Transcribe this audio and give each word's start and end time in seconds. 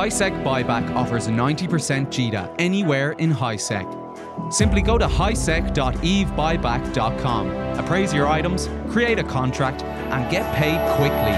HiSec 0.00 0.32
Buyback 0.42 0.88
offers 0.94 1.26
a 1.26 1.30
90% 1.30 2.06
JITA 2.06 2.54
anywhere 2.58 3.12
in 3.18 3.30
HiSec. 3.30 4.50
Simply 4.50 4.80
go 4.80 4.96
to 4.96 5.06
hisec.evebuyback.com, 5.06 7.50
appraise 7.78 8.14
your 8.14 8.26
items, 8.26 8.70
create 8.88 9.18
a 9.18 9.22
contract, 9.22 9.82
and 9.82 10.30
get 10.30 10.50
paid 10.56 10.80
quickly. 10.96 11.34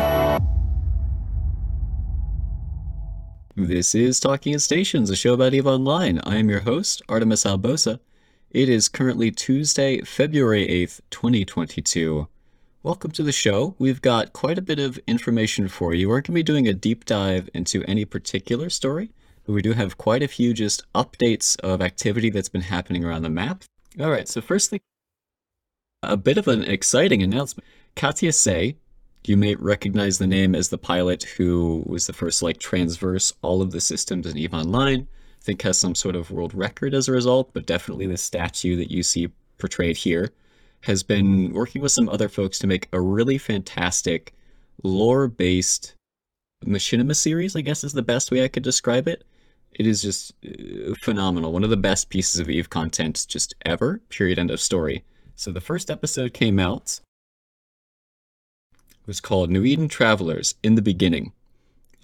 This 3.56 3.96
is 3.96 4.20
Talking 4.20 4.54
at 4.54 4.62
Stations, 4.62 5.10
a 5.10 5.16
show 5.16 5.34
about 5.34 5.54
EVE 5.54 5.66
Online. 5.66 6.20
I 6.20 6.36
am 6.36 6.48
your 6.48 6.60
host, 6.60 7.02
Artemis 7.08 7.42
Albosa. 7.42 7.98
It 8.52 8.68
is 8.68 8.88
currently 8.88 9.32
Tuesday, 9.32 10.02
February 10.02 10.68
8th, 10.68 11.00
2022. 11.10 12.28
Welcome 12.84 13.12
to 13.12 13.22
the 13.22 13.30
show. 13.30 13.76
We've 13.78 14.02
got 14.02 14.32
quite 14.32 14.58
a 14.58 14.62
bit 14.62 14.80
of 14.80 14.98
information 15.06 15.68
for 15.68 15.94
you. 15.94 16.08
We're 16.08 16.16
going 16.16 16.24
to 16.24 16.32
be 16.32 16.42
doing 16.42 16.66
a 16.66 16.72
deep 16.72 17.04
dive 17.04 17.48
into 17.54 17.84
any 17.84 18.04
particular 18.04 18.68
story, 18.70 19.12
but 19.46 19.52
we 19.52 19.62
do 19.62 19.72
have 19.74 19.98
quite 19.98 20.20
a 20.20 20.26
few 20.26 20.52
just 20.52 20.82
updates 20.92 21.56
of 21.60 21.80
activity 21.80 22.28
that's 22.28 22.48
been 22.48 22.62
happening 22.62 23.04
around 23.04 23.22
the 23.22 23.30
map. 23.30 23.62
All 24.00 24.10
right, 24.10 24.26
so 24.26 24.40
firstly, 24.40 24.80
a 26.02 26.16
bit 26.16 26.36
of 26.38 26.48
an 26.48 26.64
exciting 26.64 27.22
announcement. 27.22 27.64
Katia 27.94 28.32
Sae, 28.32 28.74
you 29.24 29.36
may 29.36 29.54
recognize 29.54 30.18
the 30.18 30.26
name 30.26 30.56
as 30.56 30.70
the 30.70 30.76
pilot 30.76 31.22
who 31.22 31.84
was 31.86 32.08
the 32.08 32.12
first 32.12 32.40
to 32.40 32.46
like 32.46 32.58
transverse 32.58 33.32
all 33.42 33.62
of 33.62 33.70
the 33.70 33.80
systems 33.80 34.26
in 34.26 34.36
EVE 34.36 34.54
Online. 34.54 35.06
I 35.40 35.44
think 35.44 35.62
has 35.62 35.78
some 35.78 35.94
sort 35.94 36.16
of 36.16 36.32
world 36.32 36.52
record 36.52 36.94
as 36.94 37.06
a 37.06 37.12
result, 37.12 37.50
but 37.52 37.64
definitely 37.64 38.08
the 38.08 38.16
statue 38.16 38.74
that 38.74 38.90
you 38.90 39.04
see 39.04 39.28
portrayed 39.58 39.98
here 39.98 40.32
has 40.82 41.02
been 41.02 41.52
working 41.52 41.82
with 41.82 41.92
some 41.92 42.08
other 42.08 42.28
folks 42.28 42.58
to 42.60 42.66
make 42.66 42.88
a 42.92 43.00
really 43.00 43.38
fantastic 43.38 44.34
lore-based 44.82 45.94
machinima 46.64 47.14
series, 47.14 47.56
I 47.56 47.60
guess 47.60 47.84
is 47.84 47.92
the 47.92 48.02
best 48.02 48.30
way 48.30 48.44
I 48.44 48.48
could 48.48 48.62
describe 48.62 49.08
it. 49.08 49.24
It 49.72 49.86
is 49.86 50.02
just 50.02 50.32
uh, 50.44 50.94
phenomenal. 51.00 51.52
One 51.52 51.64
of 51.64 51.70
the 51.70 51.76
best 51.76 52.10
pieces 52.10 52.40
of 52.40 52.50
EVE 52.50 52.68
content 52.68 53.24
just 53.28 53.54
ever, 53.64 54.00
period, 54.08 54.38
end 54.38 54.50
of 54.50 54.60
story. 54.60 55.04
So 55.34 55.50
the 55.50 55.60
first 55.60 55.90
episode 55.90 56.34
came 56.34 56.58
out 56.58 57.00
it 59.02 59.08
was 59.08 59.20
called 59.20 59.50
New 59.50 59.64
Eden 59.64 59.88
Travelers 59.88 60.54
in 60.62 60.76
the 60.76 60.82
Beginning. 60.82 61.32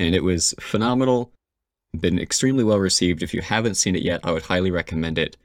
And 0.00 0.16
it 0.16 0.24
was 0.24 0.52
phenomenal, 0.58 1.32
been 1.98 2.18
extremely 2.18 2.64
well 2.64 2.78
received. 2.78 3.22
If 3.22 3.32
you 3.32 3.40
haven't 3.40 3.76
seen 3.76 3.94
it 3.94 4.02
yet, 4.02 4.20
I 4.24 4.32
would 4.32 4.42
highly 4.42 4.72
recommend 4.72 5.16
it. 5.16 5.36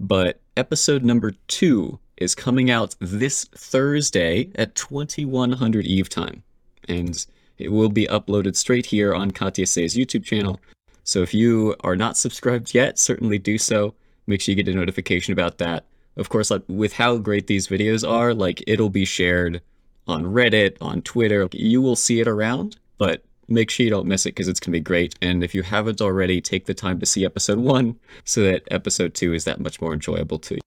But 0.00 0.40
episode 0.56 1.04
number 1.04 1.34
two 1.46 2.00
is 2.16 2.34
coming 2.34 2.70
out 2.70 2.94
this 3.00 3.44
Thursday 3.54 4.50
at 4.54 4.74
2100 4.74 5.86
Eve 5.86 6.08
time. 6.08 6.42
And 6.88 7.24
it 7.58 7.72
will 7.72 7.88
be 7.88 8.06
uploaded 8.06 8.56
straight 8.56 8.86
here 8.86 9.14
on 9.14 9.30
Katia 9.30 9.66
Sae's 9.66 9.96
YouTube 9.96 10.24
channel. 10.24 10.60
So 11.04 11.22
if 11.22 11.32
you 11.32 11.74
are 11.80 11.96
not 11.96 12.16
subscribed 12.16 12.74
yet, 12.74 12.98
certainly 12.98 13.38
do 13.38 13.58
so. 13.58 13.94
Make 14.26 14.40
sure 14.40 14.52
you 14.54 14.62
get 14.62 14.72
a 14.72 14.76
notification 14.76 15.32
about 15.32 15.58
that. 15.58 15.84
Of 16.16 16.28
course, 16.30 16.50
like, 16.50 16.62
with 16.68 16.94
how 16.94 17.18
great 17.18 17.46
these 17.46 17.68
videos 17.68 18.08
are, 18.08 18.34
like 18.34 18.62
it'll 18.66 18.90
be 18.90 19.04
shared 19.04 19.60
on 20.06 20.24
Reddit, 20.24 20.76
on 20.80 21.02
Twitter. 21.02 21.48
You 21.52 21.82
will 21.82 21.96
see 21.96 22.20
it 22.20 22.28
around, 22.28 22.76
but 22.98 23.22
make 23.48 23.70
sure 23.70 23.84
you 23.84 23.90
don't 23.90 24.06
miss 24.06 24.26
it 24.26 24.30
because 24.30 24.48
it's 24.48 24.60
going 24.60 24.72
to 24.72 24.78
be 24.78 24.80
great. 24.80 25.14
And 25.20 25.44
if 25.44 25.54
you 25.54 25.62
haven't 25.62 26.00
already, 26.00 26.40
take 26.40 26.66
the 26.66 26.74
time 26.74 26.98
to 27.00 27.06
see 27.06 27.24
episode 27.24 27.58
one 27.58 27.98
so 28.24 28.42
that 28.42 28.62
episode 28.70 29.14
two 29.14 29.34
is 29.34 29.44
that 29.44 29.60
much 29.60 29.80
more 29.80 29.92
enjoyable 29.92 30.38
to 30.40 30.56
you. 30.56 30.60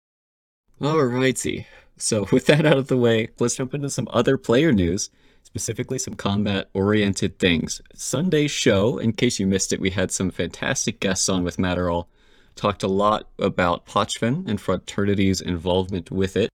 Alrighty. 0.82 1.66
So 1.98 2.28
with 2.32 2.46
that 2.48 2.66
out 2.66 2.78
of 2.78 2.88
the 2.88 2.98
way, 2.98 3.30
let's 3.40 3.56
jump 3.56 3.74
into 3.74 3.90
some 3.90 4.08
other 4.12 4.38
player 4.38 4.72
news, 4.72 5.10
specifically 5.44 6.00
some 6.00 6.14
combat 6.14 6.70
oriented 6.74 7.38
things. 7.38 7.82
Sunday's 7.94 8.52
show, 8.52 8.98
in 8.98 9.14
case 9.14 9.40
you 9.40 9.48
missed 9.48 9.74
it, 9.74 9.82
we 9.82 9.92
had 9.92 10.12
some 10.12 10.32
fantastic 10.32 11.00
guests 11.00 11.28
on 11.30 11.44
with 11.44 11.58
Matterall. 11.58 12.08
Talked 12.56 12.84
a 12.84 12.88
lot 12.88 13.30
about 13.38 13.86
Pochven 13.86 14.48
and 14.48 14.60
Fraternity's 14.60 15.42
involvement 15.42 16.12
with 16.12 16.36
it. 16.36 16.50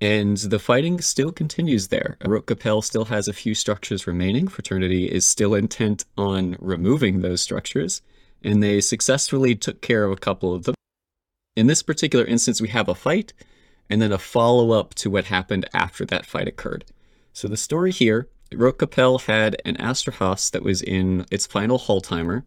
And 0.00 0.36
the 0.36 0.58
fighting 0.58 1.00
still 1.00 1.32
continues 1.32 1.88
there. 1.88 2.18
Rote 2.24 2.46
Kapelle 2.46 2.84
still 2.84 3.06
has 3.06 3.28
a 3.28 3.32
few 3.32 3.54
structures 3.54 4.06
remaining. 4.06 4.46
Fraternity 4.46 5.06
is 5.06 5.26
still 5.26 5.54
intent 5.54 6.04
on 6.18 6.56
removing 6.58 7.20
those 7.20 7.40
structures, 7.40 8.02
and 8.44 8.62
they 8.62 8.82
successfully 8.82 9.54
took 9.54 9.80
care 9.80 10.04
of 10.04 10.12
a 10.12 10.16
couple 10.16 10.54
of 10.54 10.64
them. 10.64 10.74
In 11.56 11.66
this 11.66 11.82
particular 11.82 12.24
instance, 12.24 12.60
we 12.60 12.68
have 12.68 12.88
a 12.88 12.94
fight, 12.94 13.32
and 13.88 14.02
then 14.02 14.12
a 14.12 14.18
follow 14.18 14.72
up 14.72 14.94
to 14.96 15.10
what 15.10 15.24
happened 15.24 15.66
after 15.72 16.04
that 16.04 16.26
fight 16.26 16.46
occurred. 16.46 16.84
So 17.32 17.48
the 17.48 17.56
story 17.56 17.92
here 17.92 18.28
Rote 18.54 18.78
Kapelle 18.78 19.22
had 19.22 19.60
an 19.64 19.76
Astrahus 19.76 20.50
that 20.52 20.62
was 20.62 20.82
in 20.82 21.26
its 21.30 21.46
final 21.46 21.78
hull 21.78 22.00
timer, 22.00 22.44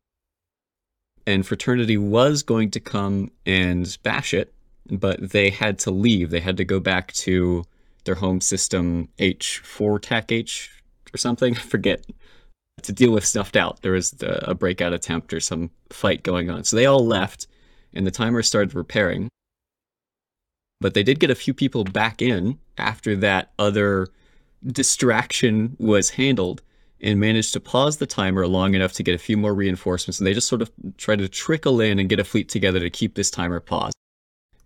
and 1.26 1.46
Fraternity 1.46 1.98
was 1.98 2.44
going 2.44 2.72
to 2.72 2.80
come 2.80 3.32
and 3.46 3.98
bash 4.04 4.34
it, 4.34 4.54
but 4.90 5.32
they 5.32 5.50
had 5.50 5.80
to 5.80 5.92
leave. 5.92 6.30
They 6.30 6.40
had 6.40 6.58
to 6.58 6.66
go 6.66 6.80
back 6.80 7.12
to 7.14 7.66
their 8.06 8.16
home 8.16 8.42
system 8.42 9.10
H4 9.20 10.02
TAC 10.02 10.32
H 10.32 10.72
or 11.14 11.18
something. 11.18 11.56
I 11.58 11.60
forget. 11.60 12.06
To 12.84 12.94
deal 12.94 13.12
with 13.12 13.26
snuffed 13.26 13.58
out. 13.58 13.82
There 13.82 13.92
was 13.92 14.16
a 14.22 14.56
breakout 14.56 14.94
attempt 14.94 15.34
or 15.34 15.42
some 15.42 15.70
fight 15.90 16.24
going 16.24 16.50
on. 16.50 16.64
So 16.64 16.78
they 16.78 16.86
all 16.86 17.06
left 17.06 17.46
and 17.94 18.06
the 18.06 18.12
timer 18.12 18.44
started 18.44 18.76
repairing. 18.76 19.30
But 20.82 20.94
they 20.94 21.04
did 21.04 21.20
get 21.20 21.30
a 21.30 21.36
few 21.36 21.54
people 21.54 21.84
back 21.84 22.22
in 22.22 22.58
after 22.78 23.16
that 23.18 23.52
other 23.60 24.08
distraction 24.66 25.76
was 25.80 26.12
handled 26.12 26.62
and 27.02 27.20
managed 27.20 27.54
to 27.54 27.60
pause 27.60 27.98
the 27.98 28.06
timer 28.06 28.48
long 28.48 28.74
enough 28.74 28.94
to 28.94 29.04
get 29.04 29.16
a 29.16 29.20
few 29.20 29.38
more 29.38 29.54
reinforcements. 29.54 30.20
And 30.20 30.28
they 30.28 30.34
just 30.34 30.48
sort 30.48 30.62
of 30.62 30.72
tried 30.98 31.20
to 31.20 31.30
trickle 31.30 31.80
in 31.80 32.00
and 32.00 32.10
get 32.10 32.20
a 32.20 32.24
fleet 32.24 32.50
together 32.50 32.80
to 32.80 32.90
keep 32.90 33.16
this 33.16 33.32
timer 33.32 33.60
paused. 33.60 33.96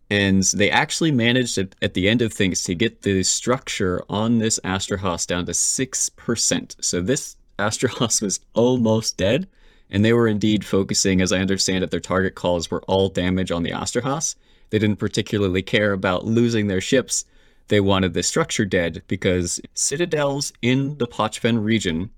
And 0.10 0.44
they 0.44 0.70
actually 0.70 1.12
managed 1.12 1.58
at, 1.58 1.76
at 1.82 1.94
the 1.94 2.10
end 2.10 2.22
of 2.22 2.34
things 2.34 2.64
to 2.64 2.76
get 2.76 3.02
the 3.02 3.24
structure 3.24 4.04
on 4.10 4.40
this 4.40 4.60
Astrahus 4.64 5.26
down 5.26 5.46
to 5.46 5.52
6%. 5.54 6.84
So 6.84 7.02
this 7.02 7.36
Astrahus 7.58 8.22
was 8.22 8.40
almost 8.54 9.18
dead. 9.18 9.48
And 9.94 10.04
they 10.04 10.12
were 10.12 10.28
indeed 10.28 10.66
focusing, 10.66 11.22
as 11.22 11.32
I 11.32 11.40
understand 11.40 11.84
it, 11.84 11.92
their 11.92 12.00
target 12.00 12.34
calls 12.34 12.70
were 12.70 12.82
all 12.88 13.10
damage 13.10 13.52
on 13.52 13.62
the 13.62 13.70
Astrahus. 13.70 14.36
They 14.72 14.80
didn't 14.80 14.98
particularly 14.98 15.62
care 15.62 15.94
about 15.94 16.26
losing 16.26 16.68
their 16.68 16.82
ships. 16.82 17.26
They 17.68 17.80
wanted 17.80 18.14
the 18.14 18.24
structure 18.24 18.66
dead 18.66 19.04
because 19.08 19.62
citadels 19.76 20.52
in 20.64 20.98
the 20.98 21.08
Pochven 21.08 21.64
region 21.64 22.10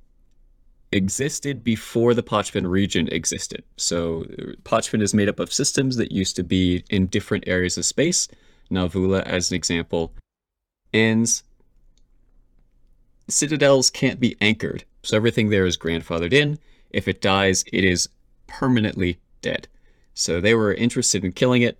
existed 0.93 1.65
before 1.65 2.13
the 2.13 2.23
Pochven 2.23 2.65
region 2.65 3.09
existed. 3.11 3.63
So 3.75 4.23
Pochven 4.63 5.01
is 5.01 5.13
made 5.13 5.27
up 5.27 5.41
of 5.41 5.51
systems 5.51 5.97
that 5.97 6.13
used 6.13 6.37
to 6.37 6.43
be 6.43 6.85
in 6.89 7.07
different 7.07 7.43
areas 7.45 7.77
of 7.77 7.85
space. 7.85 8.29
Nalvula, 8.71 9.21
as 9.23 9.51
an 9.51 9.55
example. 9.57 10.13
And 10.93 11.29
citadels 13.27 13.89
can't 13.89 14.19
be 14.19 14.37
anchored. 14.39 14.85
So 15.03 15.17
everything 15.17 15.49
there 15.49 15.65
is 15.65 15.77
grandfathered 15.77 16.31
in. 16.31 16.57
If 16.89 17.07
it 17.07 17.21
dies, 17.21 17.63
it 17.71 17.83
is 17.83 18.09
permanently 18.47 19.19
dead. 19.41 19.67
So 20.13 20.39
they 20.39 20.53
were 20.53 20.73
interested 20.73 21.25
in 21.25 21.33
killing 21.33 21.61
it. 21.61 21.77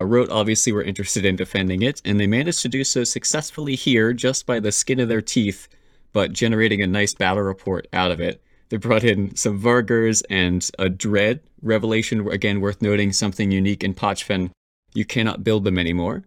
Rote 0.00 0.30
obviously 0.30 0.72
were 0.72 0.82
interested 0.82 1.24
in 1.24 1.36
defending 1.36 1.82
it, 1.82 2.02
and 2.04 2.18
they 2.18 2.26
managed 2.26 2.62
to 2.62 2.68
do 2.68 2.84
so 2.84 3.04
successfully 3.04 3.76
here 3.76 4.12
just 4.12 4.46
by 4.46 4.58
the 4.58 4.72
skin 4.72 5.00
of 5.00 5.08
their 5.08 5.22
teeth, 5.22 5.68
but 6.12 6.32
generating 6.32 6.82
a 6.82 6.86
nice 6.86 7.14
battle 7.14 7.42
report 7.42 7.86
out 7.92 8.10
of 8.10 8.20
it. 8.20 8.42
They 8.68 8.78
brought 8.78 9.04
in 9.04 9.36
some 9.36 9.60
Vargurs 9.60 10.22
and 10.30 10.68
a 10.78 10.88
Dread 10.88 11.40
revelation, 11.60 12.26
again 12.28 12.60
worth 12.60 12.82
noting, 12.82 13.12
something 13.12 13.50
unique 13.50 13.84
in 13.84 13.94
Pochven. 13.94 14.50
You 14.94 15.04
cannot 15.04 15.44
build 15.44 15.64
them 15.64 15.78
anymore. 15.78 16.24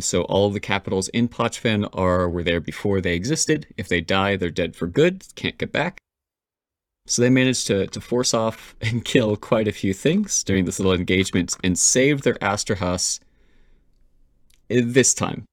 So 0.00 0.22
all 0.22 0.50
the 0.50 0.60
capitals 0.60 1.08
in 1.08 1.28
Pochven 1.28 1.88
are 1.92 2.28
were 2.28 2.42
there 2.42 2.60
before 2.60 3.00
they 3.00 3.14
existed. 3.14 3.66
If 3.76 3.88
they 3.88 4.00
die, 4.00 4.36
they're 4.36 4.50
dead 4.50 4.76
for 4.76 4.86
good, 4.86 5.24
can't 5.36 5.58
get 5.58 5.72
back. 5.72 5.98
So 7.06 7.22
they 7.22 7.30
managed 7.30 7.66
to, 7.68 7.86
to 7.86 8.00
force 8.00 8.34
off 8.34 8.74
and 8.80 9.04
kill 9.04 9.36
quite 9.36 9.68
a 9.68 9.72
few 9.72 9.94
things 9.94 10.42
during 10.42 10.64
this 10.64 10.78
little 10.78 10.92
engagement 10.92 11.56
and 11.62 11.78
save 11.78 12.22
their 12.22 12.34
Astrahus 12.34 13.20
this 14.68 15.14
time. 15.14 15.44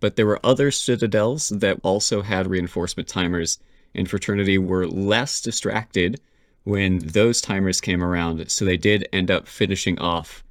But 0.00 0.16
there 0.16 0.26
were 0.26 0.44
other 0.44 0.70
citadels 0.70 1.48
that 1.50 1.80
also 1.82 2.22
had 2.22 2.46
reinforcement 2.46 3.08
timers 3.08 3.58
and 3.94 4.08
Fraternity 4.08 4.58
were 4.58 4.86
less 4.86 5.40
distracted 5.40 6.20
when 6.64 6.98
those 6.98 7.40
timers 7.40 7.80
came 7.80 8.02
around, 8.02 8.50
so 8.50 8.64
they 8.64 8.76
did 8.76 9.08
end 9.12 9.30
up 9.30 9.48
finishing 9.48 9.98
off 9.98 10.44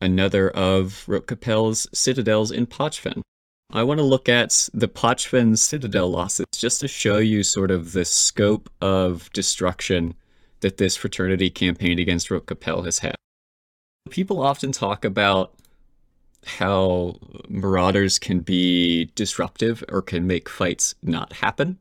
another 0.00 0.50
of 0.50 1.04
Rote 1.06 1.26
Kapelle's 1.26 1.86
citadels 1.92 2.50
in 2.50 2.66
Pochven. 2.66 3.22
I 3.74 3.82
want 3.82 3.98
to 3.98 4.04
look 4.04 4.28
at 4.28 4.68
the 4.72 4.88
Pochven 4.88 5.58
citadel 5.58 6.08
losses 6.08 6.46
just 6.54 6.80
to 6.80 6.88
show 6.88 7.18
you 7.18 7.42
sort 7.42 7.70
of 7.70 7.92
the 7.92 8.04
scope 8.04 8.70
of 8.80 9.30
destruction 9.32 10.14
that 10.60 10.78
this 10.78 10.96
fraternity 10.96 11.50
campaign 11.50 11.98
against 11.98 12.30
Rote 12.30 12.46
Kapelle 12.46 12.84
has 12.84 13.00
had. 13.00 13.16
People 14.10 14.40
often 14.40 14.72
talk 14.72 15.04
about 15.04 15.54
how 16.46 17.16
marauders 17.48 18.18
can 18.18 18.40
be 18.40 19.10
disruptive 19.14 19.82
or 19.88 20.00
can 20.00 20.26
make 20.26 20.48
fights 20.48 20.94
not 21.02 21.34
happen 21.34 21.78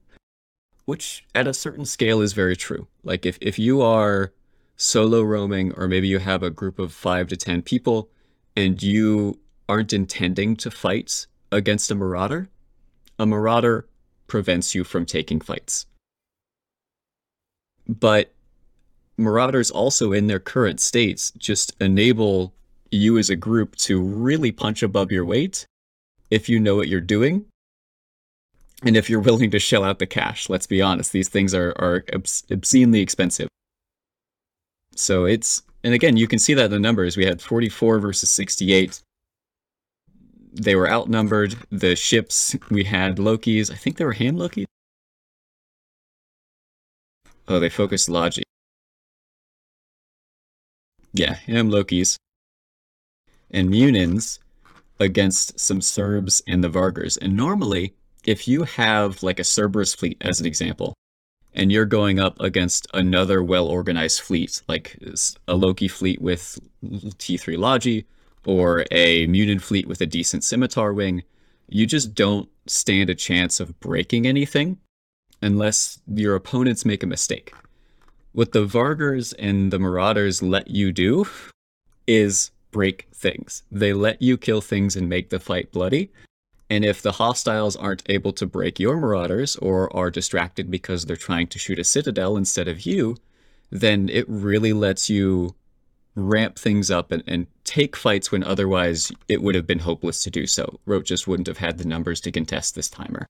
which 0.86 1.24
at 1.34 1.48
a 1.48 1.54
certain 1.54 1.86
scale 1.86 2.22
is 2.22 2.34
very 2.34 2.56
true. 2.56 2.88
Like 3.04 3.26
if, 3.26 3.38
if 3.42 3.58
you 3.58 3.82
are 3.82 4.34
solo 4.76 5.22
roaming, 5.22 5.74
or 5.74 5.88
maybe 5.88 6.08
you 6.08 6.20
have 6.20 6.44
a 6.44 6.50
group 6.50 6.80
of 6.80 6.94
five 6.94 7.28
to 7.30 7.38
10 7.38 7.62
people 7.62 8.10
and 8.56 8.82
you 8.82 9.40
aren't 9.70 9.94
intending 9.94 10.56
to 10.58 10.70
fight 10.70 11.28
against 11.54 11.92
a 11.92 11.96
marauder, 11.96 12.50
a 13.20 13.26
marauder 13.26 13.88
prevents 14.28 14.74
you 14.74 14.84
from 14.84 15.06
taking 15.06 15.40
fights. 15.40 15.86
But 17.88 18.34
marauders 19.18 19.70
also 19.70 20.12
in 20.12 20.28
their 20.28 20.40
current 20.40 20.80
states 20.80 21.32
just 21.38 21.74
enable 21.80 22.54
you 22.92 23.18
as 23.18 23.30
a 23.30 23.36
group 23.36 23.76
to 23.76 24.02
really 24.02 24.52
punch 24.52 24.82
above 24.82 25.12
your 25.12 25.26
weight 25.26 25.68
if 26.32 26.50
you 26.50 26.60
know 26.60 26.76
what 26.76 26.88
you're 26.88 27.02
doing 27.02 27.46
and 28.84 28.98
if 28.98 29.10
you're 29.10 29.20
willing 29.20 29.52
to 29.52 29.60
shell 29.60 29.84
out 29.84 30.00
the 30.00 30.08
cash. 30.08 30.50
Let's 30.50 30.68
be 30.68 30.82
honest 30.82 31.12
these 31.12 31.30
things 31.30 31.54
are, 31.54 31.74
are 31.78 32.04
obscenely 32.52 33.02
expensive. 33.02 33.48
So 34.96 35.26
it's 35.26 35.62
and 35.84 35.94
again 35.94 36.18
you 36.18 36.28
can 36.28 36.40
see 36.40 36.56
that 36.56 36.66
in 36.66 36.72
the 36.72 36.80
numbers. 36.80 37.16
We 37.18 37.26
had 37.26 37.42
44 37.42 38.00
versus 38.00 38.30
68 38.32 39.03
they 40.54 40.76
were 40.76 40.90
outnumbered. 40.90 41.56
The 41.72 41.96
ships 41.96 42.56
we 42.70 42.84
had 42.84 43.20
loki's 43.20 43.70
i 43.72 43.76
think 43.76 43.98
they 43.98 44.06
were 44.06 44.14
ham 44.14 44.38
loki 44.38 44.66
oh 47.48 47.60
they 47.60 47.70
focused 47.70 48.10
logi. 48.10 48.44
Yeah 51.14 51.34
ham 51.34 51.70
loki's. 51.70 52.18
And 53.52 53.70
Munins 53.70 54.40
against 55.00 55.60
some 55.60 55.82
Serbs 55.82 56.42
and 56.48 56.64
the 56.64 56.70
Vargurs. 56.70 57.20
And 57.22 57.36
normally, 57.38 57.94
if 58.26 58.48
you 58.48 58.64
have 58.64 59.22
like 59.22 59.40
a 59.40 59.44
Cerberus 59.44 59.94
fleet 59.94 60.18
as 60.22 60.40
an 60.40 60.48
example, 60.48 60.96
and 61.54 61.72
you're 61.72 61.86
going 61.86 62.20
up 62.20 62.40
against 62.40 62.88
another 62.94 63.44
well 63.44 63.68
organized 63.68 64.22
fleet, 64.22 64.62
like 64.68 64.98
a 65.48 65.56
Loki 65.56 65.88
fleet 65.88 66.20
with 66.22 66.60
T3 66.84 67.58
Logi 67.58 68.06
or 68.46 68.86
a 68.92 69.28
Munin 69.28 69.60
fleet 69.60 69.88
with 69.88 70.02
a 70.02 70.06
decent 70.06 70.44
scimitar 70.44 70.94
wing, 70.94 71.24
you 71.68 71.86
just 71.86 72.14
don't 72.14 72.50
stand 72.68 73.10
a 73.10 73.16
chance 73.16 73.60
of 73.60 73.80
breaking 73.80 74.28
anything 74.28 74.78
unless 75.42 76.00
your 76.08 76.36
opponents 76.36 76.86
make 76.86 77.04
a 77.04 77.08
mistake. 77.08 77.54
What 78.32 78.52
the 78.52 78.66
Vargurs 78.66 79.34
and 79.38 79.72
the 79.72 79.80
Marauders 79.80 80.42
let 80.42 80.70
you 80.70 80.92
do 80.92 81.26
is 82.08 82.52
break 82.72 83.08
things. 83.14 83.64
They 83.72 83.94
let 83.94 84.22
you 84.22 84.38
kill 84.38 84.62
things 84.62 84.96
and 84.96 85.08
make 85.08 85.30
the 85.30 85.40
fight 85.40 85.72
bloody. 85.72 86.12
And 86.70 86.84
if 86.84 87.02
the 87.02 87.14
hostiles 87.14 87.76
aren't 87.76 88.04
able 88.10 88.34
to 88.34 88.48
break 88.48 88.80
your 88.80 88.98
marauders 88.98 89.56
or 89.58 89.96
are 89.96 90.10
distracted 90.10 90.72
because 90.72 91.06
they're 91.06 91.16
trying 91.16 91.48
to 91.48 91.60
shoot 91.60 91.78
a 91.78 91.84
citadel 91.84 92.36
instead 92.36 92.68
of 92.68 92.86
you, 92.86 93.18
then 93.70 94.10
it 94.10 94.26
really 94.28 94.74
lets 94.74 95.10
you 95.10 95.54
ramp 96.16 96.58
things 96.58 96.90
up 96.90 97.12
and, 97.12 97.24
and 97.28 97.48
take 97.64 97.96
fights 97.96 98.32
when 98.32 98.44
otherwise 98.44 99.12
it 99.28 99.42
would 99.42 99.56
have 99.56 99.68
been 99.68 99.80
hopeless 99.80 100.24
to 100.24 100.32
do 100.32 100.46
so. 100.48 100.80
Rote 100.86 101.06
just 101.06 101.28
wouldn't 101.28 101.48
have 101.48 101.58
had 101.58 101.78
the 101.78 101.88
numbers 101.88 102.22
to 102.22 102.32
contest 102.32 102.76
this 102.76 102.90
timer. 102.90 103.26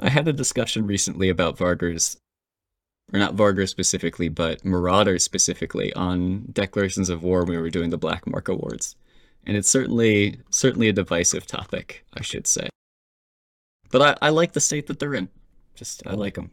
I 0.00 0.08
had 0.08 0.26
a 0.26 0.32
discussion 0.32 0.86
recently 0.86 1.28
about 1.28 1.56
Vargurs 1.56 2.16
or 3.12 3.18
not 3.18 3.36
Vargur 3.36 3.68
specifically, 3.68 4.28
but 4.28 4.64
Marauders 4.64 5.22
specifically 5.22 5.92
on 5.92 6.46
declarations 6.52 7.10
of 7.10 7.22
war 7.22 7.40
when 7.40 7.50
we 7.50 7.58
were 7.58 7.70
doing 7.70 7.90
the 7.90 7.98
Black 7.98 8.26
Mark 8.26 8.48
Awards. 8.48 8.96
And 9.46 9.56
it's 9.56 9.68
certainly 9.68 10.40
certainly 10.50 10.88
a 10.88 10.92
divisive 10.92 11.46
topic, 11.46 12.04
I 12.14 12.22
should 12.22 12.46
say. 12.46 12.68
But 13.90 14.18
I, 14.22 14.26
I 14.26 14.30
like 14.30 14.52
the 14.52 14.60
state 14.60 14.86
that 14.86 14.98
they're 14.98 15.14
in. 15.14 15.28
Just 15.74 16.06
I 16.06 16.14
like 16.14 16.34
them. 16.34 16.50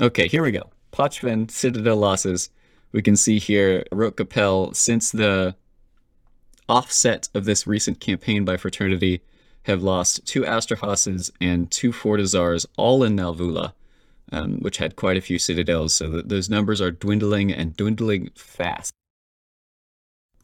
Okay, 0.00 0.28
here 0.28 0.42
we 0.42 0.50
go. 0.50 0.70
Pochven 0.92 1.50
Citadel 1.50 1.96
losses. 1.96 2.50
We 2.92 3.02
can 3.02 3.16
see 3.16 3.38
here 3.38 3.84
Rote 3.90 4.16
Kapelle 4.16 4.74
since 4.76 5.10
the 5.10 5.56
offset 6.68 7.28
of 7.34 7.44
this 7.44 7.66
recent 7.66 8.00
campaign 8.00 8.44
by 8.44 8.56
Fraternity 8.56 9.22
have 9.64 9.82
lost 9.82 10.26
two 10.26 10.42
Astrahuses 10.42 11.30
and 11.40 11.70
two 11.70 11.92
Fortizars, 11.92 12.66
all 12.76 13.02
in 13.02 13.16
Nalvula 13.16 13.72
um, 14.32 14.58
which 14.60 14.78
had 14.78 14.96
quite 14.96 15.16
a 15.16 15.20
few 15.20 15.38
citadels. 15.38 15.94
So 15.94 16.08
that 16.10 16.28
those 16.28 16.50
numbers 16.50 16.80
are 16.80 16.90
dwindling 16.90 17.52
and 17.52 17.76
dwindling 17.76 18.30
fast. 18.34 18.92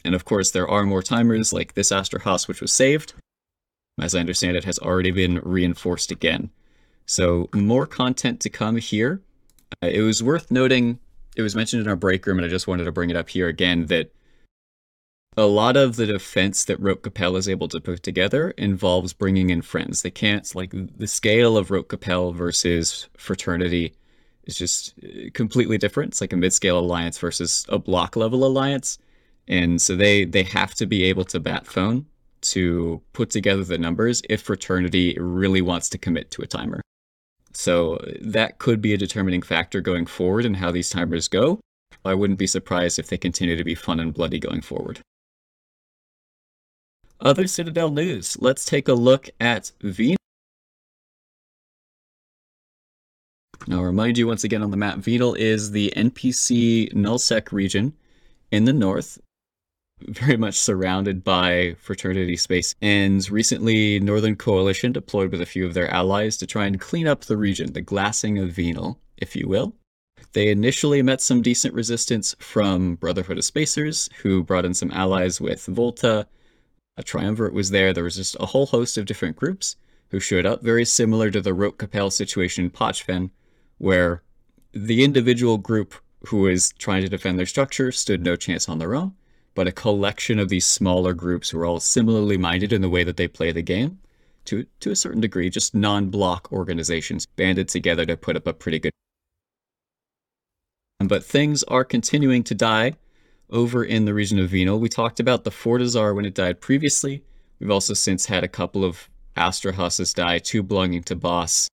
And 0.04 0.14
of 0.14 0.24
course, 0.24 0.50
there 0.50 0.68
are 0.68 0.84
more 0.84 1.02
timers 1.02 1.52
like 1.52 1.74
this 1.74 1.90
Astrahus, 1.90 2.46
which 2.46 2.60
was 2.60 2.72
saved. 2.72 3.14
As 4.00 4.14
I 4.14 4.20
understand 4.20 4.56
it, 4.56 4.64
has 4.64 4.78
already 4.78 5.10
been 5.10 5.40
reinforced 5.42 6.12
again. 6.12 6.50
So 7.06 7.48
more 7.52 7.86
content 7.86 8.40
to 8.40 8.50
come 8.50 8.76
here. 8.76 9.22
Uh, 9.82 9.88
it 9.88 10.02
was 10.02 10.22
worth 10.22 10.50
noting, 10.50 11.00
it 11.38 11.42
was 11.42 11.54
mentioned 11.54 11.80
in 11.80 11.88
our 11.88 11.96
break 11.96 12.26
room, 12.26 12.38
and 12.38 12.44
I 12.44 12.50
just 12.50 12.66
wanted 12.66 12.84
to 12.84 12.92
bring 12.92 13.10
it 13.10 13.16
up 13.16 13.28
here 13.28 13.46
again, 13.46 13.86
that 13.86 14.12
a 15.36 15.46
lot 15.46 15.76
of 15.76 15.94
the 15.94 16.04
defense 16.04 16.64
that 16.64 16.80
Rote 16.80 17.02
Kapelle 17.02 17.38
is 17.38 17.48
able 17.48 17.68
to 17.68 17.80
put 17.80 18.02
together 18.02 18.50
involves 18.58 19.12
bringing 19.12 19.50
in 19.50 19.62
friends. 19.62 20.02
They 20.02 20.10
can't, 20.10 20.52
like, 20.56 20.72
the 20.72 21.06
scale 21.06 21.56
of 21.56 21.70
Rote 21.70 21.88
Kapelle 21.88 22.34
versus 22.34 23.08
Fraternity 23.16 23.94
is 24.44 24.56
just 24.56 24.94
uh, 25.04 25.30
completely 25.32 25.78
different. 25.78 26.10
It's 26.10 26.20
like 26.20 26.32
a 26.32 26.36
mid-scale 26.36 26.80
alliance 26.80 27.18
versus 27.18 27.64
a 27.68 27.78
block 27.78 28.16
level 28.16 28.44
alliance. 28.44 28.98
And 29.46 29.80
so 29.80 29.94
they, 29.94 30.24
they 30.24 30.42
have 30.42 30.74
to 30.74 30.86
be 30.86 31.04
able 31.04 31.24
to 31.26 31.38
bat 31.38 31.66
phone 31.66 32.06
to 32.40 33.00
put 33.12 33.30
together 33.30 33.62
the 33.62 33.78
numbers 33.78 34.22
if 34.28 34.42
Fraternity 34.42 35.16
really 35.20 35.62
wants 35.62 35.88
to 35.90 35.98
commit 35.98 36.32
to 36.32 36.42
a 36.42 36.46
timer. 36.48 36.80
So 37.52 37.98
that 38.20 38.58
could 38.58 38.80
be 38.80 38.94
a 38.94 38.98
determining 38.98 39.42
factor 39.42 39.80
going 39.80 40.06
forward 40.06 40.44
in 40.44 40.54
how 40.54 40.70
these 40.70 40.90
timers 40.90 41.28
go. 41.28 41.60
I 42.04 42.14
wouldn't 42.14 42.38
be 42.38 42.46
surprised 42.46 42.98
if 42.98 43.08
they 43.08 43.18
continue 43.18 43.56
to 43.56 43.64
be 43.64 43.74
fun 43.74 44.00
and 44.00 44.14
bloody 44.14 44.38
going 44.38 44.60
forward. 44.60 45.00
Other 47.20 47.46
Citadel 47.46 47.90
news. 47.90 48.36
Let's 48.40 48.64
take 48.64 48.86
a 48.86 48.94
look 48.94 49.28
at 49.40 49.72
Venal. 49.80 50.16
Now, 53.66 53.78
I'll 53.78 53.84
remind 53.84 54.16
you 54.16 54.26
once 54.26 54.44
again 54.44 54.62
on 54.62 54.70
the 54.70 54.76
map, 54.76 54.98
Venal 54.98 55.34
is 55.34 55.72
the 55.72 55.92
NPC 55.96 56.92
nullsec 56.94 57.52
region 57.52 57.92
in 58.50 58.64
the 58.64 58.72
north, 58.72 59.18
very 60.00 60.36
much 60.36 60.58
surrounded 60.58 61.24
by 61.24 61.76
fraternity 61.80 62.36
space. 62.36 62.74
And 62.80 63.28
recently, 63.30 64.00
Northern 64.00 64.36
Coalition 64.36 64.92
deployed 64.92 65.30
with 65.30 65.40
a 65.40 65.46
few 65.46 65.66
of 65.66 65.74
their 65.74 65.90
allies 65.92 66.36
to 66.38 66.46
try 66.46 66.66
and 66.66 66.80
clean 66.80 67.06
up 67.06 67.24
the 67.24 67.36
region, 67.36 67.72
the 67.72 67.80
glassing 67.80 68.38
of 68.38 68.50
Venal, 68.50 68.98
if 69.16 69.34
you 69.34 69.48
will. 69.48 69.74
They 70.32 70.50
initially 70.50 71.02
met 71.02 71.20
some 71.20 71.42
decent 71.42 71.74
resistance 71.74 72.34
from 72.38 72.96
Brotherhood 72.96 73.38
of 73.38 73.44
Spacers, 73.44 74.10
who 74.22 74.44
brought 74.44 74.64
in 74.64 74.74
some 74.74 74.90
allies 74.90 75.40
with 75.40 75.64
Volta, 75.66 76.26
a 76.96 77.02
triumvirate 77.02 77.54
was 77.54 77.70
there. 77.70 77.92
There 77.92 78.04
was 78.04 78.16
just 78.16 78.36
a 78.40 78.46
whole 78.46 78.66
host 78.66 78.98
of 78.98 79.06
different 79.06 79.36
groups 79.36 79.76
who 80.10 80.20
showed 80.20 80.44
up, 80.44 80.62
very 80.62 80.84
similar 80.84 81.30
to 81.30 81.40
the 81.40 81.54
Rote 81.54 81.78
Kapelle 81.78 82.12
situation 82.12 82.64
in 82.64 82.70
Pochven, 82.70 83.30
where 83.78 84.22
the 84.72 85.04
individual 85.04 85.58
group 85.58 85.94
who 86.26 86.38
was 86.38 86.72
trying 86.78 87.02
to 87.02 87.08
defend 87.08 87.38
their 87.38 87.46
structure 87.46 87.92
stood 87.92 88.22
no 88.22 88.36
chance 88.36 88.68
on 88.68 88.78
their 88.78 88.94
own, 88.94 89.14
but 89.58 89.66
a 89.66 89.72
collection 89.72 90.38
of 90.38 90.48
these 90.48 90.64
smaller 90.64 91.12
groups 91.12 91.50
who 91.50 91.58
are 91.58 91.66
all 91.66 91.80
similarly 91.80 92.36
minded 92.36 92.72
in 92.72 92.80
the 92.80 92.88
way 92.88 93.02
that 93.02 93.16
they 93.16 93.26
play 93.26 93.50
the 93.50 93.60
game, 93.60 93.98
to, 94.44 94.64
to 94.78 94.92
a 94.92 94.94
certain 94.94 95.20
degree, 95.20 95.50
just 95.50 95.74
non-block 95.74 96.52
organizations 96.52 97.26
banded 97.34 97.68
together 97.68 98.06
to 98.06 98.16
put 98.16 98.36
up 98.36 98.46
a 98.46 98.52
pretty 98.52 98.78
good. 98.78 98.92
But 101.00 101.24
things 101.24 101.64
are 101.64 101.82
continuing 101.82 102.44
to 102.44 102.54
die 102.54 102.92
over 103.50 103.82
in 103.82 104.04
the 104.04 104.14
region 104.14 104.38
of 104.38 104.50
Venal. 104.50 104.78
We 104.78 104.88
talked 104.88 105.18
about 105.18 105.42
the 105.42 105.50
Fortizar 105.50 106.14
when 106.14 106.24
it 106.24 106.34
died 106.34 106.60
previously. 106.60 107.24
We've 107.58 107.72
also 107.72 107.94
since 107.94 108.26
had 108.26 108.44
a 108.44 108.48
couple 108.48 108.84
of 108.84 109.10
Astrahuses 109.36 110.14
die, 110.14 110.38
two 110.38 110.62
belonging 110.62 111.02
to 111.02 111.16
Boss 111.16 111.68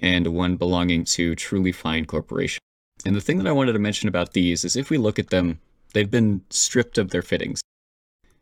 and 0.00 0.26
one 0.34 0.56
belonging 0.56 1.04
to 1.04 1.36
Truly 1.36 1.70
Fine 1.70 2.06
Corporation. 2.06 2.58
And 3.06 3.14
the 3.14 3.20
thing 3.20 3.38
that 3.38 3.46
I 3.46 3.52
wanted 3.52 3.74
to 3.74 3.78
mention 3.78 4.08
about 4.08 4.32
these 4.32 4.64
is 4.64 4.74
if 4.74 4.90
we 4.90 4.98
look 4.98 5.20
at 5.20 5.30
them, 5.30 5.60
they've 5.92 6.10
been 6.10 6.42
stripped 6.50 6.98
of 6.98 7.10
their 7.10 7.22
fittings. 7.22 7.62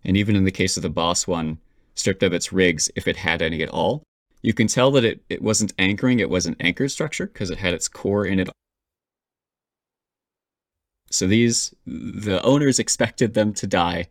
And 0.05 0.17
even 0.17 0.37
in 0.37 0.45
the 0.45 0.51
case 0.51 0.77
of 0.77 0.83
the 0.83 0.91
Boss 0.91 1.27
one, 1.27 1.59
stripped 1.95 2.23
of 2.23 2.33
its 2.33 2.53
rigs, 2.53 2.91
if 2.95 3.09
it 3.09 3.17
had 3.17 3.43
any 3.43 3.63
at 3.63 3.69
all. 3.69 4.03
You 4.43 4.55
can 4.55 4.69
tell 4.69 4.93
that 4.93 5.05
it, 5.05 5.21
it 5.29 5.43
wasn't 5.43 5.73
anchoring, 5.79 6.21
it 6.21 6.31
was 6.31 6.47
an 6.47 6.57
anchored 6.61 6.93
structure 6.93 7.27
because 7.27 7.51
it 7.51 7.59
had 7.59 7.75
its 7.75 7.89
core 7.89 8.25
in 8.25 8.39
it 8.39 8.49
so 11.11 11.27
these, 11.27 11.75
the 11.87 12.43
owners 12.43 12.79
expected 12.79 13.35
them 13.35 13.55
to 13.55 13.67
die. 13.67 14.09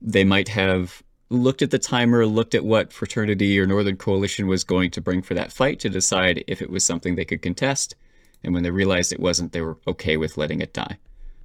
They 0.00 0.24
might 0.24 0.48
have 0.48 1.02
looked 1.30 1.62
at 1.62 1.70
the 1.70 1.78
timer, 1.78 2.26
looked 2.26 2.54
at 2.54 2.64
what 2.64 2.92
fraternity 2.92 3.58
or 3.58 3.66
Northern 3.66 3.96
Coalition 3.96 4.46
was 4.46 4.64
going 4.64 4.90
to 4.92 5.00
bring 5.00 5.22
for 5.22 5.34
that 5.34 5.52
fight 5.52 5.80
to 5.80 5.88
decide 5.88 6.44
if 6.46 6.60
it 6.60 6.70
was 6.70 6.84
something 6.84 7.14
they 7.14 7.24
could 7.24 7.42
contest. 7.42 7.94
And 8.42 8.54
when 8.54 8.62
they 8.62 8.70
realized 8.70 9.12
it 9.12 9.20
wasn't, 9.20 9.52
they 9.52 9.60
were 9.60 9.78
okay 9.86 10.16
with 10.16 10.36
letting 10.36 10.60
it 10.60 10.72
die. 10.72 10.98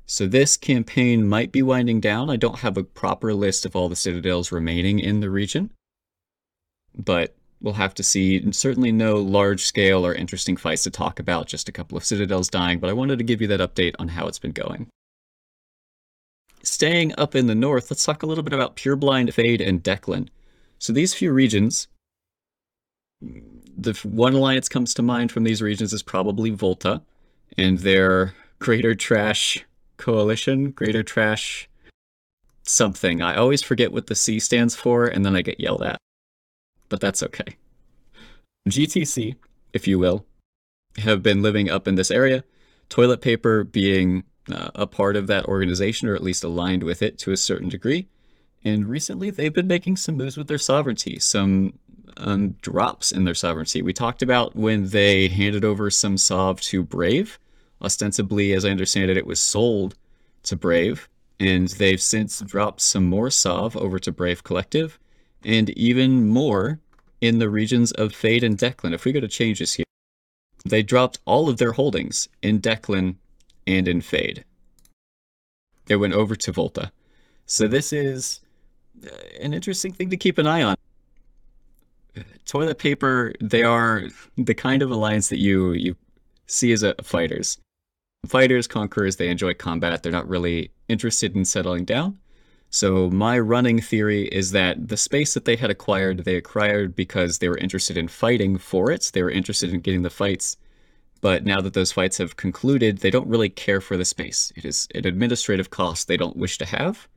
So 0.05 0.27
this 0.27 0.57
campaign 0.57 1.27
might 1.27 1.51
be 1.51 1.61
winding 1.61 2.01
down. 2.01 2.29
I 2.29 2.35
don't 2.35 2.59
have 2.59 2.77
a 2.77 2.83
proper 2.83 3.33
list 3.33 3.65
of 3.65 3.75
all 3.75 3.87
the 3.87 3.95
citadels 3.95 4.51
remaining 4.51 4.99
in 4.99 5.21
the 5.21 5.29
region. 5.29 5.71
But 6.97 7.35
we'll 7.61 7.75
have 7.75 7.93
to 7.95 8.03
see. 8.03 8.37
And 8.37 8.55
certainly 8.55 8.91
no 8.91 9.15
large 9.15 9.63
scale 9.63 10.05
or 10.05 10.13
interesting 10.13 10.57
fights 10.57 10.83
to 10.83 10.89
talk 10.89 11.19
about, 11.19 11.47
just 11.47 11.69
a 11.69 11.71
couple 11.71 11.97
of 11.97 12.03
citadels 12.03 12.49
dying, 12.49 12.79
but 12.79 12.89
I 12.89 12.93
wanted 12.93 13.17
to 13.19 13.23
give 13.23 13.41
you 13.41 13.47
that 13.47 13.59
update 13.59 13.95
on 13.99 14.09
how 14.09 14.27
it's 14.27 14.39
been 14.39 14.51
going. 14.51 14.87
Staying 16.63 17.13
up 17.17 17.35
in 17.35 17.47
the 17.47 17.55
north, 17.55 17.89
let's 17.89 18.05
talk 18.05 18.21
a 18.21 18.25
little 18.25 18.43
bit 18.43 18.53
about 18.53 18.75
Pureblind, 18.75 19.33
Fade, 19.33 19.61
and 19.61 19.83
Deklein. 19.83 20.27
So 20.77 20.93
these 20.93 21.13
few 21.13 21.31
regions, 21.31 21.87
the 23.21 23.93
one 24.03 24.33
alliance 24.33 24.67
comes 24.67 24.93
to 24.95 25.01
mind 25.01 25.31
from 25.31 25.43
these 25.43 25.61
regions 25.61 25.93
is 25.93 26.03
probably 26.03 26.49
Volta 26.49 27.01
and 27.57 27.79
their 27.79 28.33
Greater 28.59 28.93
Trash 28.93 29.65
Coalition, 30.01 30.71
Greater 30.71 31.03
Trash 31.03 31.69
something. 32.63 33.21
I 33.21 33.35
always 33.35 33.61
forget 33.61 33.91
what 33.91 34.07
the 34.07 34.15
C 34.15 34.39
stands 34.39 34.75
for 34.75 35.05
and 35.05 35.25
then 35.25 35.35
I 35.35 35.41
get 35.41 35.59
yelled 35.59 35.83
at. 35.83 35.97
But 36.89 36.99
that's 36.99 37.23
okay. 37.23 37.57
GTC, 38.69 39.35
if 39.73 39.87
you 39.87 39.97
will, 39.97 40.25
have 40.97 41.23
been 41.23 41.41
living 41.41 41.69
up 41.69 41.87
in 41.87 41.95
this 41.95 42.11
area, 42.11 42.43
toilet 42.89 43.21
paper 43.21 43.63
being 43.63 44.23
uh, 44.51 44.71
a 44.75 44.87
part 44.87 45.15
of 45.15 45.27
that 45.27 45.45
organization 45.45 46.07
or 46.07 46.15
at 46.15 46.23
least 46.23 46.43
aligned 46.43 46.83
with 46.83 47.01
it 47.01 47.17
to 47.19 47.31
a 47.31 47.37
certain 47.37 47.69
degree. 47.69 48.07
And 48.63 48.87
recently 48.87 49.29
they've 49.29 49.53
been 49.53 49.67
making 49.67 49.97
some 49.97 50.17
moves 50.17 50.37
with 50.37 50.47
their 50.47 50.57
sovereignty, 50.57 51.17
some 51.19 51.73
um, 52.17 52.51
drops 52.61 53.11
in 53.11 53.23
their 53.23 53.35
sovereignty. 53.35 53.81
We 53.81 53.93
talked 53.93 54.21
about 54.21 54.55
when 54.55 54.89
they 54.89 55.27
handed 55.27 55.63
over 55.63 55.89
some 55.89 56.17
Sov 56.17 56.61
to 56.61 56.83
Brave. 56.83 57.39
Ostensibly, 57.81 58.53
as 58.53 58.65
I 58.65 58.69
understand 58.69 59.09
it, 59.09 59.17
it 59.17 59.25
was 59.25 59.39
sold 59.39 59.95
to 60.43 60.55
Brave, 60.55 61.09
and 61.39 61.67
they've 61.69 62.01
since 62.01 62.39
dropped 62.41 62.81
some 62.81 63.05
more 63.05 63.29
Sov 63.29 63.75
over 63.75 63.97
to 63.99 64.11
Brave 64.11 64.43
Collective, 64.43 64.99
and 65.43 65.69
even 65.71 66.27
more 66.27 66.79
in 67.19 67.39
the 67.39 67.49
regions 67.49 67.91
of 67.93 68.13
Fade 68.13 68.43
and 68.43 68.57
Deklein. 68.57 68.93
If 68.93 69.05
we 69.05 69.11
go 69.11 69.19
to 69.19 69.27
changes 69.27 69.73
here, 69.73 69.85
they 70.65 70.83
dropped 70.83 71.19
all 71.25 71.49
of 71.49 71.57
their 71.57 71.71
holdings 71.71 72.27
in 72.41 72.59
Deklein 72.59 73.15
and 73.65 73.87
in 73.87 74.01
Fade. 74.01 74.45
They 75.85 75.95
went 75.95 76.13
over 76.13 76.35
to 76.35 76.51
Volta. 76.51 76.91
So 77.45 77.67
this 77.67 77.91
is 77.91 78.39
uh, 79.05 79.09
an 79.39 79.53
interesting 79.53 79.91
thing 79.91 80.09
to 80.09 80.17
keep 80.17 80.37
an 80.37 80.47
eye 80.47 80.63
on. 80.63 80.75
Toilet 82.45 82.77
paper, 82.77 83.33
they 83.39 83.63
are 83.63 84.03
the 84.37 84.53
kind 84.53 84.81
of 84.81 84.91
alliance 84.91 85.29
that 85.29 85.39
you 85.39 85.71
you 85.71 85.95
see 86.47 86.71
as 86.73 86.83
a 86.83 86.93
fighters. 87.01 87.57
Fighters, 88.27 88.67
conquerors, 88.67 89.15
they 89.15 89.29
enjoy 89.29 89.53
combat. 89.53 90.03
They're 90.03 90.11
not 90.11 90.27
really 90.27 90.71
interested 90.87 91.35
in 91.35 91.43
settling 91.43 91.85
down. 91.85 92.19
So 92.69 93.09
my 93.09 93.37
running 93.39 93.81
theory 93.81 94.27
is 94.27 94.51
that 94.51 94.87
the 94.87 94.95
space 94.95 95.33
that 95.33 95.45
they 95.45 95.55
had 95.55 95.71
acquired, 95.71 96.23
they 96.23 96.35
acquired 96.35 96.95
because 96.95 97.39
they 97.39 97.49
were 97.49 97.57
interested 97.57 97.97
in 97.97 98.07
fighting 98.07 98.57
for 98.57 98.91
it. 98.91 99.11
They 99.13 99.23
were 99.23 99.31
interested 99.31 99.73
in 99.73 99.81
getting 99.81 100.03
the 100.03 100.09
fights. 100.09 100.55
But 101.19 101.45
now 101.45 101.61
that 101.61 101.73
those 101.73 101.91
fights 101.91 102.17
have 102.19 102.37
concluded, 102.37 102.99
they 102.99 103.09
don't 103.09 103.27
really 103.27 103.49
care 103.49 103.81
for 103.81 103.97
the 103.97 104.05
space. 104.05 104.53
It 104.55 104.65
is 104.65 104.87
an 104.95 105.05
administrative 105.05 105.69
cost 105.69 106.07
they 106.07 106.17
don't 106.17 106.37
wish 106.37 106.57
to 106.59 106.65
have. 106.65 107.07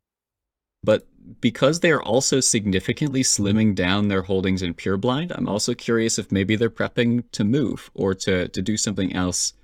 But 0.83 1.07
because 1.41 1.81
they 1.81 1.91
are 1.91 2.03
also 2.03 2.41
significantly 2.41 3.23
slimming 3.23 3.75
down 3.75 4.09
their 4.09 4.23
holdings 4.23 4.63
in 4.63 4.75
Pureblind, 4.75 5.33
I'm 5.35 5.49
also 5.49 5.75
curious 5.75 6.19
if 6.19 6.33
maybe 6.33 6.57
they're 6.57 6.69
prepping 6.69 7.25
to 7.33 7.45
move 7.45 7.91
or 7.95 8.15
to, 8.15 8.49
to 8.49 8.63
do 8.63 8.77
something 8.77 9.15
else, 9.15 9.55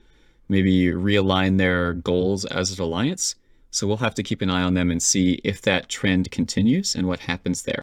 maybe 0.51 0.87
realign 0.87 1.57
their 1.57 1.95
goals 1.95 2.45
as 2.45 2.77
an 2.77 2.83
alliance. 2.83 3.37
So 3.71 3.87
we'll 3.87 3.99
have 3.99 4.17
to 4.17 4.23
keep 4.23 4.43
an 4.43 4.51
eye 4.51 4.63
on 4.63 4.75
them 4.75 4.91
and 4.91 5.03
see 5.03 5.41
if 5.45 5.63
that 5.63 5.89
trend 5.89 6.31
continues 6.31 6.95
and 6.95 7.07
what 7.07 7.21
happens 7.21 7.63
there. 7.63 7.83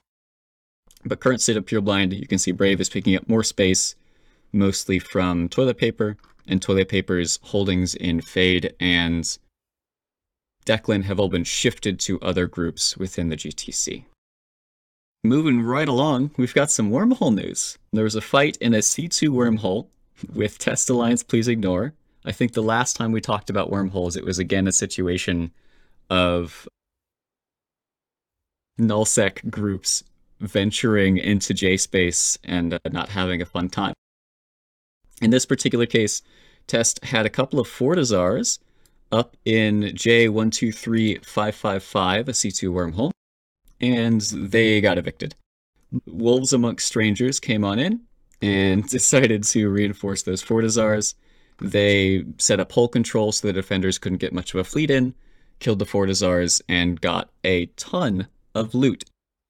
But 1.05 1.21
current 1.21 1.41
state 1.41 1.55
of 1.55 1.65
Pureblind, 1.65 2.19
you 2.19 2.27
can 2.27 2.37
see 2.37 2.51
Brave 2.51 2.81
is 2.81 2.89
picking 2.89 3.15
up 3.15 3.29
more 3.29 3.43
space, 3.43 3.95
mostly 4.51 4.99
from 4.99 5.47
toilet 5.47 5.77
paper, 5.77 6.17
and 6.45 6.61
toilet 6.61 6.89
paper's 6.89 7.39
holdings 7.43 7.95
in 7.95 8.21
Fade 8.21 8.73
and 8.79 9.37
Deklein 10.65 11.03
have 11.03 11.19
all 11.19 11.29
been 11.29 11.45
shifted 11.45 11.97
to 12.01 12.19
other 12.19 12.47
groups 12.47 12.97
within 12.97 13.29
the 13.29 13.37
GTC. 13.37 14.03
Moving 15.23 15.61
right 15.61 15.87
along, 15.87 16.31
we've 16.37 16.53
got 16.53 16.69
some 16.69 16.91
wormhole 16.91 17.33
news. 17.33 17.77
There 17.93 18.03
was 18.03 18.15
a 18.15 18.21
fight 18.21 18.57
in 18.57 18.73
a 18.73 18.79
C2 18.79 19.29
wormhole 19.29 19.87
with 20.33 20.57
Test 20.57 20.89
Alliance 20.89 21.23
Please 21.23 21.47
Ignore. 21.47 21.93
I 22.27 22.31
think 22.33 22.53
the 22.53 22.61
last 22.61 22.97
time 22.97 23.13
we 23.13 23.21
talked 23.21 23.49
about 23.49 23.71
wormholes, 23.71 24.17
it 24.17 24.25
was 24.25 24.37
again 24.37 24.67
a 24.67 24.73
situation 24.73 25.51
of 26.09 26.67
nullsec 28.79 29.49
groups 29.49 30.03
venturing 30.41 31.17
into 31.17 31.53
JSpace 31.53 32.37
and 32.43 32.73
uh, 32.73 32.79
not 32.91 33.07
having 33.09 33.41
a 33.41 33.45
fun 33.45 33.69
time. 33.69 33.93
In 35.21 35.29
this 35.31 35.45
particular 35.45 35.85
case, 35.85 36.21
Test 36.67 37.01
had 37.03 37.25
a 37.25 37.29
couple 37.29 37.61
of 37.61 37.67
Fortizars 37.67 38.59
up 39.11 39.35
in 39.45 39.83
J123555, 39.83 42.19
a 42.19 42.33
C2 42.33 42.69
wormhole, 42.69 43.11
and 43.79 44.19
they 44.21 44.81
got 44.81 44.97
evicted. 44.97 45.33
Wolves 46.05 46.51
Amongst 46.51 46.85
Strangers 46.85 47.39
came 47.39 47.63
on 47.63 47.79
in 47.79 48.01
and 48.41 48.85
decided 48.89 49.45
to 49.45 49.69
reinforce 49.69 50.23
those 50.23 50.43
Fortizars. 50.43 51.15
They 51.59 52.25
set 52.37 52.59
up 52.59 52.71
hole 52.71 52.87
control 52.87 53.31
so 53.31 53.47
the 53.47 53.53
defenders 53.53 53.97
couldn't 53.97 54.19
get 54.19 54.33
much 54.33 54.53
of 54.53 54.59
a 54.59 54.63
fleet 54.63 54.91
in, 54.91 55.15
killed 55.59 55.79
the 55.79 55.85
Fortizars, 55.85 56.61
and 56.69 57.01
got 57.01 57.29
a 57.43 57.65
ton 57.77 58.27
of 58.53 58.75
loot. 58.75 59.05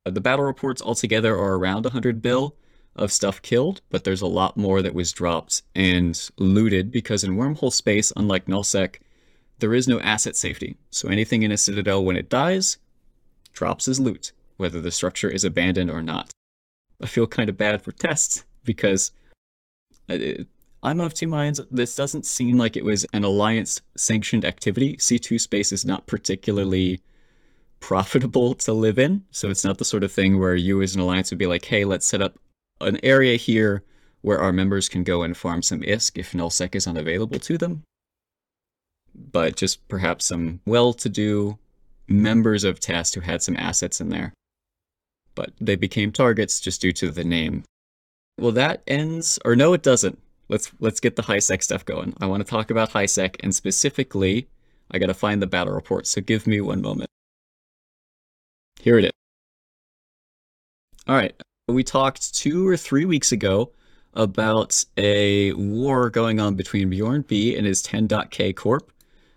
Uh, 0.06 0.12
the 0.12 0.22
battle 0.22 0.46
reports 0.46 0.82
altogether 0.82 1.36
are 1.36 1.56
around 1.56 1.84
100 1.84 2.22
bill 2.22 2.56
of 2.96 3.12
stuff 3.12 3.42
killed, 3.42 3.82
but 3.90 4.04
there's 4.04 4.22
a 4.22 4.28
lot 4.28 4.58
more 4.58 4.82
that 4.82 4.94
was 4.94 5.12
dropped 5.12 5.62
and 5.76 6.30
looted 6.38 6.92
because 6.92 7.24
in 7.24 7.36
wormhole 7.36 7.72
space, 7.72 8.12
unlike 8.16 8.46
nullsec, 8.46 8.96
there 9.60 9.74
is 9.74 9.88
no 9.88 10.00
asset 10.00 10.36
safety, 10.36 10.78
so 10.92 11.10
anything 11.10 11.44
in 11.44 11.52
a 11.52 11.58
citadel 11.58 12.04
when 12.04 12.16
it 12.16 12.30
dies 12.30 12.78
drops 13.54 13.88
as 13.88 14.00
loot, 14.00 14.32
whether 14.58 14.80
the 14.80 14.92
structure 14.92 15.30
is 15.30 15.44
abandoned 15.44 15.90
or 15.90 16.02
not. 16.02 16.30
I 17.02 17.08
feel 17.08 17.28
kind 17.28 17.50
of 17.50 17.58
bad 17.58 17.82
for 17.82 17.92
tests 17.92 18.46
because 18.64 19.12
I'm 20.84 21.00
of 21.00 21.14
two 21.14 21.28
minds. 21.28 21.60
This 21.72 21.96
doesn't 21.96 22.26
seem 22.26 22.58
like 22.58 22.78
it 22.78 22.86
was 22.86 23.06
an 23.14 23.24
alliance 23.24 23.82
sanctioned 23.96 24.46
activity. 24.46 24.98
C2 24.98 25.40
space 25.42 25.72
is 25.72 25.86
not 25.86 26.08
particularly 26.08 27.02
profitable 27.80 28.54
to 28.56 28.74
live 28.74 29.00
in, 29.00 29.24
so 29.32 29.50
it's 29.50 29.66
not 29.66 29.78
the 29.78 29.86
sort 29.86 30.04
of 30.04 30.12
thing 30.12 30.40
where 30.40 30.56
you 30.56 30.82
as 30.82 30.96
an 30.96 31.02
alliance 31.02 31.32
would 31.32 31.38
be 31.38 31.48
like, 31.48 31.66
hey, 31.66 31.86
let's 31.86 32.06
set 32.06 32.22
up 32.22 32.38
an 32.82 33.00
area 33.04 33.38
here 33.38 33.84
where 34.22 34.40
our 34.40 34.52
members 34.52 34.90
can 34.90 35.04
go 35.04 35.24
and 35.24 35.38
farm 35.38 35.62
some 35.62 35.82
ISK 35.82 36.18
if 36.18 36.34
nullsec 36.34 36.76
is 36.76 36.88
unavailable 36.88 37.40
to 37.40 37.58
them 37.58 37.84
but 39.32 39.56
just 39.56 39.88
perhaps 39.88 40.26
some 40.26 40.62
well-to-do 40.66 41.58
members 42.08 42.64
of 42.64 42.80
Test 42.80 43.16
who 43.16 43.22
had 43.22 43.42
some 43.42 43.58
assets 43.58 44.00
in 44.00 44.10
there. 44.10 44.34
But 45.36 45.52
they 45.60 45.76
became 45.76 46.12
targets 46.12 46.60
just 46.60 46.82
due 46.82 46.94
to 46.94 47.12
the 47.12 47.24
name. 47.24 47.64
Well, 48.40 48.52
that 48.54 48.84
ends, 48.88 49.40
or 49.44 49.56
no, 49.56 49.74
it 49.74 49.84
doesn't. 49.84 50.20
Let's 50.50 50.72
let's 50.80 51.00
get 51.00 51.16
the 51.16 51.22
high 51.22 51.40
sec 51.40 51.62
stuff 51.62 51.84
going. 51.86 52.14
I 52.22 52.26
want 52.26 52.46
to 52.46 52.50
talk 52.50 52.72
about 52.72 52.90
high 52.90 53.06
sec, 53.06 53.38
and 53.42 53.54
specifically, 53.54 54.48
I 54.92 55.00
got 55.00 55.08
to 55.08 55.14
find 55.14 55.42
the 55.42 55.48
battle 55.48 55.74
report. 55.74 56.08
So 56.08 56.22
give 56.22 56.48
me 56.48 56.62
one 56.62 56.82
moment. 56.82 57.10
Here 58.80 58.98
it 58.98 59.06
is. 59.06 59.12
All 61.08 61.16
right, 61.16 61.36
we 61.68 61.84
talked 61.84 62.34
two 62.36 62.68
or 62.68 62.78
three 62.78 63.06
weeks 63.06 63.32
ago 63.32 63.72
about 64.14 64.84
a 64.98 65.54
war 65.54 66.10
going 66.10 66.40
on 66.40 66.56
between 66.56 66.90
Bjorn 66.90 67.22
B 67.22 67.56
and 67.56 67.66
his 67.66 67.84
10.k 67.84 68.54
corp 68.54 68.92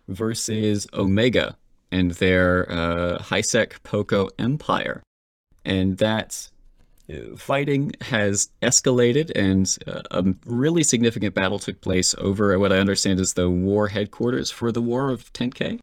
versus 0.09 0.87
Omega 0.93 1.57
and 1.93 2.13
their 2.13 2.71
uh, 2.71 3.19
HiSec 3.19 3.83
Poco 3.83 4.29
Empire. 4.39 5.03
And 5.65 5.99
that 5.99 6.51
fighting 7.37 7.93
has 8.03 8.51
escalated, 8.63 9.31
and 9.35 9.77
uh, 9.87 10.03
a 10.11 10.35
really 10.45 10.83
significant 10.83 11.35
battle 11.35 11.59
took 11.59 11.81
place 11.81 12.15
over 12.19 12.59
what 12.59 12.73
I 12.73 12.79
understand 12.79 13.21
is 13.21 13.35
the 13.35 13.51
war 13.51 13.89
headquarters 13.89 14.51
for 14.51 14.73
the 14.73 14.83
War 14.83 15.11
of 15.11 15.33
10K. 15.33 15.81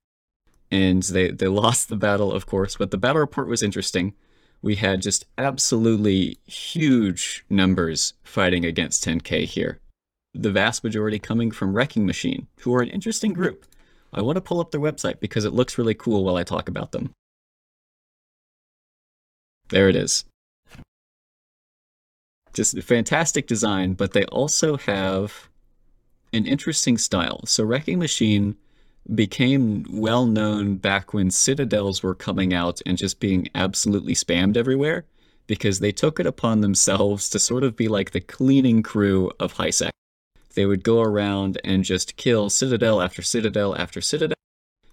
And 0.70 1.04
they, 1.04 1.32
they 1.32 1.48
lost 1.48 1.90
the 1.90 1.96
battle, 1.96 2.32
of 2.32 2.46
course, 2.46 2.76
but 2.76 2.92
the 2.92 2.98
battle 2.98 3.22
report 3.22 3.48
was 3.48 3.64
interesting. 3.64 4.14
We 4.62 4.76
had 4.76 5.02
just 5.02 5.26
absolutely 5.38 6.40
huge 6.46 7.46
numbers 7.50 8.14
fighting 8.24 8.66
against 8.66 9.06
10K 9.06 9.46
here. 9.46 9.80
The 10.34 10.52
vast 10.52 10.84
majority 10.84 11.20
coming 11.20 11.52
from 11.52 11.74
Wrecking 11.74 12.06
Machine, 12.06 12.48
who 12.60 12.74
are 12.76 12.82
an 12.82 12.90
interesting 12.90 13.34
group. 13.34 13.66
I 14.14 14.22
want 14.22 14.36
to 14.36 14.42
pull 14.42 14.60
up 14.60 14.72
their 14.72 14.82
website 14.82 15.20
because 15.20 15.46
it 15.46 15.54
looks 15.54 15.78
really 15.78 15.94
cool 15.94 16.24
while 16.24 16.36
I 16.36 16.44
talk 16.44 16.68
about 16.70 16.92
them. 16.92 17.12
There 19.70 19.90
it 19.90 19.96
is. 19.96 20.26
Just 22.58 22.82
fantastic 22.82 23.46
design, 23.46 23.94
but 23.94 24.14
they 24.14 24.26
also 24.26 24.78
have 24.78 25.48
an 26.34 26.46
interesting 26.46 26.98
style. 26.98 27.46
So 27.46 27.64
Wrecking 27.64 28.00
Machine 28.00 28.56
became 29.14 29.86
well 29.92 30.26
known 30.26 30.78
back 30.78 31.14
when 31.14 31.30
Citadels 31.30 32.02
were 32.02 32.16
coming 32.16 32.54
out 32.54 32.82
and 32.86 32.98
just 32.98 33.20
being 33.20 33.48
absolutely 33.54 34.16
spammed 34.16 34.58
everywhere. 34.58 35.06
because 35.48 35.80
they 35.80 35.92
took 35.92 36.20
it 36.20 36.26
upon 36.26 36.62
themselves 36.62 37.30
to 37.30 37.40
sort 37.40 37.64
of 37.64 37.76
be 37.76 37.88
like 37.88 38.12
the 38.12 38.20
cleaning 38.20 38.84
crew 38.84 39.32
of 39.40 39.56
HiSec. 39.56 39.90
They 40.56 40.66
would 40.66 40.84
go 40.84 41.02
around 41.02 41.60
and 41.64 41.84
just 41.84 42.18
kill 42.18 42.50
citadel 42.50 43.02
after 43.02 43.22
citadel 43.22 43.76
after 43.76 44.02
citadel, 44.02 44.36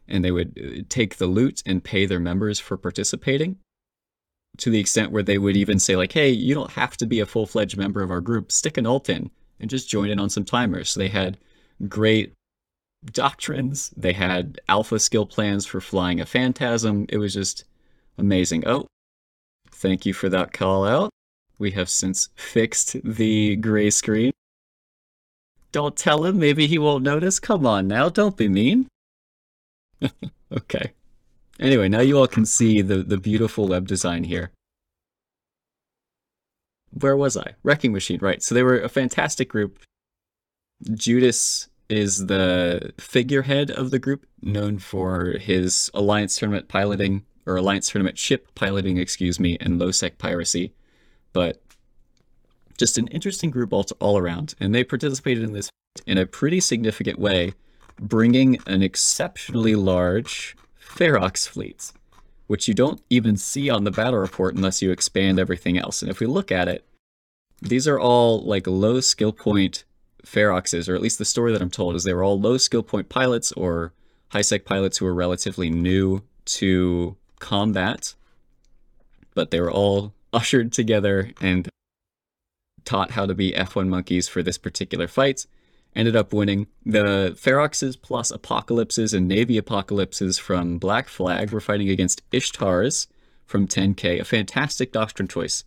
and 0.07 0.25
they 0.25 0.31
would 0.31 0.59
uh, 0.59 0.83
take 0.89 1.17
the 1.17 1.27
loot 1.27 1.63
and 1.67 1.83
pay 1.83 2.07
their 2.07 2.21
members 2.21 2.61
for 2.61 2.77
participating 2.77 3.59
to 4.59 4.71
the 4.71 4.79
extent 4.79 5.13
where 5.13 5.23
they 5.23 5.39
would 5.39 5.57
even 5.57 5.79
say 5.79 5.97
like, 5.97 6.13
"Hey, 6.13 6.31
you 6.31 6.55
don't 6.55 6.73
have 6.73 6.97
to 6.99 7.07
be 7.07 7.21
a 7.21 7.27
full-fledged 7.27 7.77
member 7.77 8.03
of 8.03 8.11
our 8.11 8.21
group. 8.21 8.53
Stick 8.53 8.77
an 8.77 8.87
alt 8.87 9.09
in 9.09 9.31
and 9.61 9.71
just 9.71 9.89
join 9.89 10.11
in 10.11 10.21
on 10.21 10.31
some 10.31 10.45
timers." 10.45 10.91
So 10.91 11.01
they 11.01 11.09
had 11.09 11.39
great 11.89 12.33
doctrines. 13.13 13.91
They 13.97 14.13
had 14.13 14.61
alpha 14.69 14.99
skill 14.99 15.27
plans 15.27 15.67
for 15.67 15.81
flying 15.81 16.21
a 16.21 16.27
phantasm. 16.27 17.07
It 17.09 17.19
was 17.19 17.35
just 17.35 17.65
amazing. 18.19 18.67
Oh, 18.67 18.87
thank 19.71 20.07
you 20.07 20.15
for 20.15 20.29
that 20.29 20.53
call 20.53 20.87
out. 20.87 21.11
We 21.59 21.73
have 21.73 21.89
since 21.89 22.29
fixed 22.35 22.97
the 23.05 23.57
gray 23.57 23.91
screen. 23.91 24.33
Don't 25.73 25.97
tell 25.97 26.25
him, 26.25 26.39
maybe 26.39 26.67
he 26.67 26.79
won't 26.79 27.03
notice. 27.03 27.41
Come 27.41 27.67
on 27.67 27.89
now, 27.89 28.09
don't 28.09 28.37
be 28.37 28.49
mean. 28.49 28.89
okay. 30.53 30.93
Anyway, 31.61 31.89
now 31.89 32.01
you 32.01 32.19
all 32.19 32.27
can 32.27 32.45
see 32.45 32.83
the, 32.83 32.97
the 33.03 33.17
beautiful 33.17 33.69
web 33.69 33.87
design 33.87 34.25
here. 34.25 34.51
Where 36.91 37.17
was 37.17 37.37
I? 37.37 37.55
Wrecking 37.63 37.93
Machine, 37.93 38.19
right. 38.21 38.43
So 38.43 38.55
they 38.55 38.63
were 38.63 38.81
a 38.81 38.89
fantastic 38.89 39.49
group. 39.49 39.79
Judas 40.93 41.69
is 41.89 42.27
the 42.27 42.93
figurehead 42.99 43.71
of 43.71 43.91
the 43.91 43.99
group, 43.99 44.27
known 44.43 44.79
for 44.79 45.37
his 45.39 45.91
Alliance 45.95 46.37
tournament 46.37 46.69
piloting, 46.69 47.25
or 47.47 47.57
Alliance 47.57 47.91
tournament 47.91 48.19
ship 48.19 48.49
piloting, 48.55 48.99
excuse 48.99 49.39
me, 49.39 49.57
and 49.61 49.79
low 49.79 49.91
sec 49.91 50.19
piracy. 50.19 50.73
But 51.33 51.61
just 52.79 52.99
an 52.99 53.09
interesting 53.09 53.51
group 53.51 53.73
all, 53.73 53.87
all 54.01 54.19
around. 54.19 54.55
And 54.59 54.75
they 54.75 54.85
participated 54.85 55.45
in 55.45 55.53
this 55.53 55.71
in 56.07 56.19
a 56.19 56.27
pretty 56.27 56.61
significant 56.61 57.19
way, 57.19 57.55
bringing 58.01 58.59
an 58.67 58.83
exceptionally 58.83 59.75
large 59.75 60.57
Ferox 60.95 61.49
fleets, 61.49 61.93
which 62.47 62.69
you 62.69 62.75
don't 62.75 63.03
even 63.11 63.37
see 63.37 63.69
on 63.69 63.85
the 63.85 63.91
battle 63.91 64.19
report 64.19 64.55
unless 64.55 64.81
you 64.81 64.91
expand 64.91 65.39
everything 65.39 65.77
else. 65.77 66.03
And 66.03 66.11
if 66.11 66.21
we 66.21 66.27
look 66.27 66.53
at 66.53 66.69
it, 66.69 66.85
these 67.61 67.89
are 67.89 67.99
all 67.99 68.41
like 68.43 68.67
low 68.67 69.01
skill 69.01 69.33
point 69.33 69.85
Feroxes, 70.25 70.89
or 70.89 70.95
at 70.95 71.03
least 71.03 71.19
the 71.19 71.25
story 71.25 71.53
that 71.53 71.63
I'm 71.63 71.71
told 71.71 71.95
is 71.97 72.05
they 72.05 72.15
were 72.15 72.25
all 72.25 72.41
low 72.41 72.57
skill 72.57 72.83
point 72.83 73.09
pilots 73.09 73.53
or 73.53 73.93
high 74.29 74.43
sec 74.43 74.65
pilots 74.65 74.99
who 74.99 75.05
were 75.05 75.15
relatively 75.15 75.71
new 75.71 76.23
to 76.47 77.17
combat, 77.41 78.15
but 79.35 79.51
they 79.51 79.61
were 79.61 79.71
all 79.71 80.15
ushered 80.33 80.73
together 80.73 81.31
and 81.41 81.69
taught 82.85 83.13
how 83.13 83.25
to 83.27 83.35
be 83.35 83.53
F1 83.53 83.89
monkeys 83.89 84.29
for 84.29 84.43
this 84.43 84.59
particular 84.59 85.09
fight 85.09 85.47
ended 85.95 86.17
up 86.17 86.33
winning. 86.33 86.67
The 86.85 87.37
Feroxes 87.41 88.01
plus 88.01 88.31
Apocalypses 88.31 89.15
and 89.15 89.29
Navy 89.29 89.57
Apocalypses 89.59 90.39
from 90.39 90.79
Black 90.79 91.09
Flag 91.09 91.51
were 91.51 91.61
fighting 91.61 91.89
against 91.89 92.29
Ishtars 92.31 93.07
from 93.47 93.69
10K, 93.69 94.21
a 94.21 94.25
fantastic 94.25 94.93
doctrine 94.93 95.29
choice. 95.29 95.65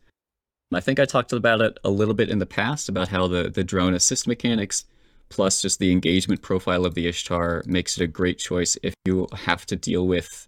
I 0.73 0.81
think 0.81 0.99
I 0.99 1.05
talked 1.05 1.31
about 1.31 1.61
it 1.61 1.77
a 1.83 1.89
little 1.89 2.13
bit 2.13 2.29
in 2.29 2.39
the 2.39 2.45
past 2.45 2.89
about 2.89 3.07
how 3.07 3.27
the, 3.27 3.49
the 3.49 3.63
drone 3.63 3.93
assist 3.93 4.27
mechanics 4.27 4.83
plus 5.29 5.61
just 5.61 5.79
the 5.79 5.91
engagement 5.91 6.41
profile 6.41 6.85
of 6.85 6.93
the 6.93 7.07
Ishtar 7.07 7.63
makes 7.65 7.97
it 7.97 8.03
a 8.03 8.07
great 8.07 8.37
choice 8.37 8.77
if 8.83 8.93
you 9.05 9.27
have 9.33 9.65
to 9.67 9.75
deal 9.75 10.07
with 10.07 10.47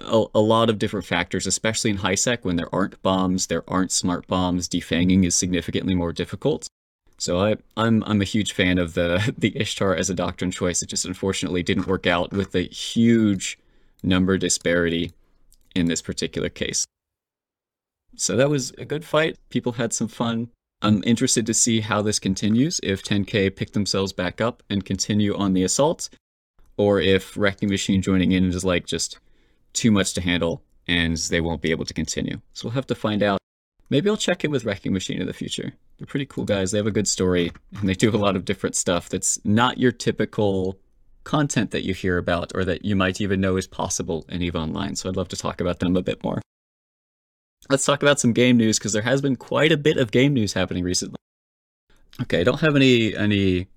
a, 0.00 0.24
a, 0.34 0.40
lot 0.40 0.68
of 0.68 0.78
different 0.78 1.06
factors, 1.06 1.46
especially 1.46 1.90
in 1.90 1.96
high 1.96 2.14
sec 2.14 2.44
when 2.44 2.56
there 2.56 2.72
aren't 2.74 3.00
bombs, 3.02 3.46
there 3.46 3.64
aren't 3.68 3.92
smart 3.92 4.26
bombs. 4.26 4.68
Defanging 4.68 5.24
is 5.24 5.34
significantly 5.34 5.94
more 5.94 6.12
difficult. 6.12 6.68
So 7.18 7.40
I, 7.40 7.56
I'm 7.76 8.02
I'm 8.04 8.20
a 8.20 8.24
huge 8.24 8.52
fan 8.52 8.78
of 8.78 8.94
the 8.94 9.34
the 9.38 9.56
Ishtar 9.56 9.94
as 9.94 10.08
a 10.08 10.14
doctrine 10.14 10.50
choice. 10.50 10.82
It 10.82 10.88
just 10.88 11.04
unfortunately 11.04 11.62
didn't 11.62 11.86
work 11.86 12.06
out 12.06 12.32
with 12.32 12.52
the 12.52 12.62
huge 12.62 13.58
number 14.02 14.38
disparity 14.38 15.12
in 15.74 15.86
this 15.86 16.00
particular 16.00 16.48
case. 16.48 16.86
So 18.16 18.36
that 18.36 18.50
was 18.50 18.70
a 18.78 18.84
good 18.84 19.04
fight. 19.04 19.36
People 19.50 19.72
had 19.72 19.92
some 19.92 20.08
fun. 20.08 20.48
I'm 20.80 21.02
interested 21.04 21.44
to 21.46 21.54
see 21.54 21.80
how 21.80 22.02
this 22.02 22.18
continues. 22.18 22.80
If 22.82 23.02
10K 23.02 23.54
pick 23.54 23.72
themselves 23.72 24.12
back 24.12 24.40
up 24.40 24.62
and 24.70 24.84
continue 24.84 25.36
on 25.36 25.52
the 25.52 25.64
assault, 25.64 26.08
or 26.76 27.00
if 27.00 27.36
Wrecking 27.36 27.68
Machine 27.68 28.00
joining 28.00 28.32
in 28.32 28.44
is 28.44 28.64
like 28.64 28.86
just 28.86 29.18
too 29.72 29.90
much 29.90 30.14
to 30.14 30.20
handle 30.20 30.62
and 30.86 31.16
they 31.16 31.40
won't 31.40 31.62
be 31.62 31.70
able 31.70 31.84
to 31.84 31.94
continue. 31.94 32.40
So 32.54 32.66
we'll 32.66 32.74
have 32.74 32.86
to 32.86 32.94
find 32.94 33.22
out. 33.22 33.38
Maybe 33.90 34.10
I'll 34.10 34.16
check 34.16 34.44
in 34.44 34.50
with 34.50 34.64
Wrecking 34.64 34.92
Machine 34.92 35.20
in 35.20 35.26
the 35.26 35.32
future. 35.32 35.72
They're 35.98 36.06
pretty 36.06 36.26
cool 36.26 36.44
guys. 36.44 36.70
They 36.70 36.78
have 36.78 36.86
a 36.86 36.92
good 36.92 37.08
story, 37.08 37.52
and 37.78 37.88
they 37.88 37.94
do 37.94 38.14
a 38.14 38.16
lot 38.16 38.36
of 38.36 38.44
different 38.44 38.76
stuff 38.76 39.08
that's 39.08 39.38
not 39.44 39.78
your 39.78 39.92
typical 39.92 40.78
content 41.24 41.70
that 41.72 41.84
you 41.84 41.94
hear 41.94 42.16
about 42.16 42.52
or 42.54 42.64
that 42.64 42.84
you 42.84 42.96
might 42.96 43.20
even 43.20 43.40
know 43.40 43.56
is 43.56 43.66
possible 43.66 44.24
in 44.28 44.42
EVE 44.42 44.56
Online. 44.56 44.96
So 44.96 45.08
I'd 45.08 45.16
love 45.16 45.28
to 45.28 45.36
talk 45.36 45.60
about 45.60 45.78
them 45.78 45.96
a 45.96 46.02
bit 46.02 46.22
more. 46.22 46.40
Let's 47.68 47.84
talk 47.84 48.02
about 48.02 48.20
some 48.20 48.32
game 48.32 48.56
news 48.56 48.78
because 48.78 48.92
there 48.92 49.02
has 49.02 49.20
been 49.20 49.36
quite 49.36 49.72
a 49.72 49.76
bit 49.76 49.96
of 49.96 50.10
game 50.10 50.32
news 50.32 50.52
happening 50.52 50.84
recently. 50.84 51.16
Okay, 52.22 52.40
I 52.40 52.44
don't 52.44 52.60
have 52.60 52.76
any 52.76 53.14
any 53.16 53.68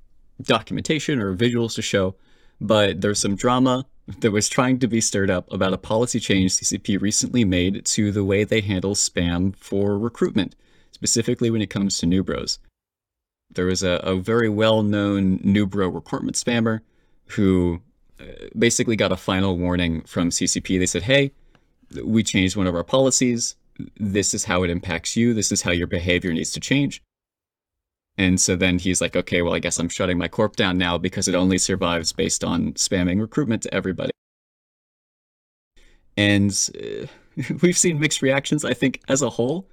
documentation 0.42 1.20
or 1.20 1.36
visuals 1.36 1.76
to 1.76 1.82
show, 1.82 2.16
but 2.62 3.02
there's 3.02 3.20
some 3.20 3.36
drama 3.36 3.86
that 4.20 4.32
was 4.32 4.48
trying 4.48 4.78
to 4.80 4.88
be 4.88 5.02
stirred 5.02 5.32
up 5.32 5.52
about 5.52 5.74
a 5.74 5.78
policy 5.78 6.20
change 6.20 6.54
CCP 6.54 7.02
recently 7.02 7.44
made 7.44 7.84
to 7.86 8.12
the 8.12 8.24
way 8.24 8.44
they 8.44 8.62
handle 8.62 8.94
spam 8.94 9.56
for 9.56 9.98
recruitment 9.98 10.56
specifically 10.92 11.50
when 11.50 11.62
it 11.62 11.72
comes 11.72 11.98
to 11.98 12.06
new 12.06 12.24
bros. 12.24 12.60
There 13.54 13.66
was 13.66 13.82
a, 13.82 14.00
a 14.04 14.16
very 14.16 14.48
well 14.48 14.84
known 14.84 15.40
new 15.44 15.66
bro 15.66 15.88
recruitment 15.88 16.38
spammer 16.38 16.82
who 17.30 17.82
uh, 18.20 18.26
basically 18.58 18.96
got 18.96 19.12
a 19.12 19.18
final 19.18 19.58
warning 19.58 20.02
from 20.02 20.30
CCP. 20.30 20.78
They 20.78 20.86
said, 20.86 21.04
hey, 21.04 21.32
we 22.04 22.22
changed 22.22 22.56
one 22.56 22.68
of 22.68 22.76
our 22.76 22.84
policies. 22.84 23.56
This 24.00 24.34
is 24.34 24.46
how 24.46 24.64
it 24.64 24.70
impacts 24.70 25.18
you. 25.18 25.34
This 25.34 25.52
is 25.52 25.64
how 25.64 25.72
your 25.72 25.88
behavior 25.88 26.32
needs 26.32 26.52
to 26.52 26.60
change. 26.60 27.02
And 28.18 28.40
so 28.40 28.56
then 28.56 28.78
he's 28.78 29.02
like, 29.02 29.16
okay, 29.16 29.42
well, 29.42 29.56
I 29.56 29.60
guess 29.60 29.80
I'm 29.80 29.90
shutting 29.90 30.18
my 30.18 30.28
corp 30.28 30.56
down 30.56 30.78
now 30.78 30.98
because 30.98 31.28
it 31.28 31.36
only 31.36 31.58
survives 31.58 32.12
based 32.12 32.44
on 32.44 32.74
spamming 32.74 33.20
recruitment 33.20 33.64
to 33.64 33.74
everybody. 33.74 34.12
And 36.18 36.52
uh, 36.76 37.08
we've 37.62 37.78
seen 37.78 38.00
mixed 38.00 38.22
reactions, 38.22 38.66
I 38.66 38.74
think, 38.74 39.02
as 39.08 39.22
a 39.22 39.30
whole 39.30 39.68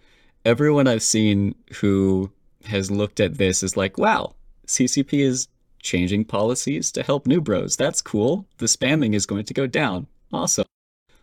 everyone 0.45 0.87
I've 0.87 1.03
seen 1.03 1.55
who 1.75 2.31
has 2.65 2.91
looked 2.91 3.21
at 3.21 3.39
this 3.39 3.63
is 3.63 3.77
like, 3.77 3.99
wow, 3.99 4.35
CCP 4.67 5.21
is 5.21 5.49
changing 5.83 6.25
policies 6.25 6.91
to 6.93 7.03
help 7.03 7.27
new 7.27 7.41
bros. 7.41 7.77
That's 7.77 8.01
cool. 8.01 8.47
The 8.59 8.67
spamming 8.67 9.15
is 9.15 9.27
going 9.27 9.45
to 9.45 9.55
go 9.55 9.67
down. 9.67 10.07
Awesome. 10.33 10.67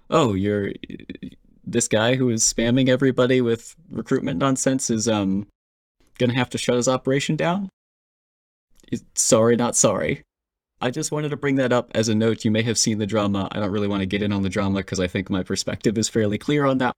Oh, 0.10 0.34
you're 0.34 0.72
this 1.64 1.88
guy 1.88 2.16
who 2.16 2.30
is 2.30 2.44
spamming 2.44 2.88
everybody 2.88 3.42
with 3.42 3.76
recruitment 3.90 4.38
nonsense 4.38 4.92
is 4.92 5.08
um 5.08 5.48
gonna 6.18 6.36
have 6.36 6.50
to 6.52 6.58
shut 6.58 6.76
his 6.76 6.88
operation 6.88 7.36
down. 7.36 7.70
Sorry, 9.16 9.56
not 9.56 9.76
sorry. 9.76 10.24
I 10.82 10.92
just 10.92 11.12
wanted 11.12 11.30
to 11.30 11.38
bring 11.38 11.56
that 11.56 11.74
up 11.74 11.92
as 11.96 12.10
a 12.10 12.16
note. 12.16 12.46
You 12.46 12.52
may 12.52 12.62
have 12.64 12.78
seen 12.78 12.98
the 12.98 13.08
drama. 13.08 13.48
I 13.52 13.60
don't 13.60 13.72
really 13.72 13.88
want 13.88 14.02
to 14.02 14.06
get 14.06 14.22
in 14.22 14.32
on 14.32 14.44
the 14.44 14.50
drama 14.50 14.80
because 14.80 15.00
I 15.00 15.08
think 15.08 15.30
my 15.30 15.42
perspective 15.42 15.98
is 15.98 16.10
fairly 16.10 16.38
clear 16.38 16.66
on 16.66 16.78
that 16.80 16.94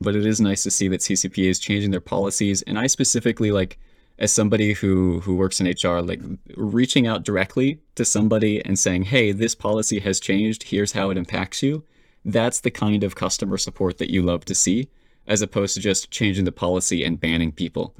but 0.00 0.16
it 0.16 0.26
is 0.26 0.40
nice 0.40 0.62
to 0.62 0.70
see 0.70 0.88
that 0.88 1.00
CCPA 1.00 1.48
is 1.48 1.58
changing 1.58 1.90
their 1.90 2.00
policies. 2.00 2.62
And 2.62 2.78
I 2.78 2.86
specifically 2.86 3.50
like, 3.50 3.78
as 4.18 4.32
somebody 4.32 4.72
who 4.72 5.20
who 5.20 5.36
works 5.36 5.60
in 5.60 5.66
HR, 5.66 6.00
like 6.00 6.22
reaching 6.56 7.06
out 7.06 7.22
directly 7.22 7.80
to 7.96 8.04
somebody 8.04 8.64
and 8.64 8.78
saying, 8.78 9.04
"Hey, 9.04 9.32
this 9.32 9.54
policy 9.54 9.98
has 10.00 10.20
changed. 10.20 10.64
Here's 10.64 10.92
how 10.92 11.10
it 11.10 11.18
impacts 11.18 11.62
you." 11.62 11.84
That's 12.24 12.60
the 12.60 12.70
kind 12.70 13.04
of 13.04 13.14
customer 13.14 13.58
support 13.58 13.98
that 13.98 14.10
you 14.10 14.22
love 14.22 14.44
to 14.46 14.54
see, 14.54 14.88
as 15.26 15.42
opposed 15.42 15.74
to 15.74 15.80
just 15.80 16.10
changing 16.10 16.46
the 16.46 16.52
policy 16.52 17.04
and 17.04 17.20
banning 17.20 17.52
people, 17.52 17.94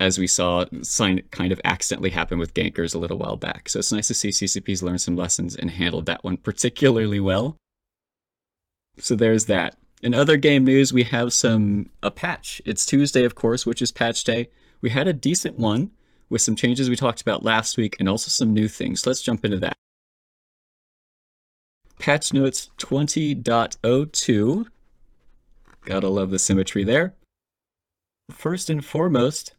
as 0.00 0.18
we 0.18 0.26
saw 0.26 0.64
sign 0.82 1.22
kind 1.30 1.52
of 1.52 1.60
accidentally 1.64 2.10
happen 2.10 2.38
with 2.38 2.54
gankers 2.54 2.94
a 2.94 2.98
little 2.98 3.18
while 3.18 3.36
back. 3.36 3.68
So 3.68 3.78
it's 3.78 3.92
nice 3.92 4.08
to 4.08 4.14
see 4.14 4.30
CCP's 4.30 4.82
learned 4.82 5.00
some 5.00 5.16
lessons 5.16 5.54
and 5.54 5.70
handled 5.70 6.06
that 6.06 6.24
one 6.24 6.36
particularly 6.36 7.20
well. 7.20 7.56
So 8.98 9.14
there's 9.14 9.46
that. 9.46 9.76
In 10.02 10.14
other 10.14 10.36
game 10.36 10.64
news, 10.64 10.92
we 10.92 11.04
have 11.04 11.32
some 11.32 11.90
a 12.02 12.10
patch. 12.10 12.60
It's 12.64 12.84
Tuesday, 12.84 13.24
of 13.24 13.34
course, 13.34 13.64
which 13.64 13.80
is 13.80 13.92
patch 13.92 14.22
day. 14.24 14.50
We 14.80 14.90
had 14.90 15.08
a 15.08 15.12
decent 15.12 15.58
one 15.58 15.92
with 16.28 16.42
some 16.42 16.56
changes 16.56 16.90
we 16.90 16.96
talked 16.96 17.22
about 17.22 17.44
last 17.44 17.76
week 17.76 17.96
and 17.98 18.08
also 18.08 18.28
some 18.28 18.52
new 18.52 18.68
things. 18.68 19.06
Let's 19.06 19.22
jump 19.22 19.44
into 19.44 19.58
that. 19.60 19.76
Patch 21.98 22.32
notes 22.32 22.70
20.02. 22.78 24.66
Gotta 25.84 26.08
love 26.08 26.30
the 26.30 26.38
symmetry 26.38 26.84
there. 26.84 27.14
First 28.30 28.68
and 28.68 28.84
foremost, 28.84 29.54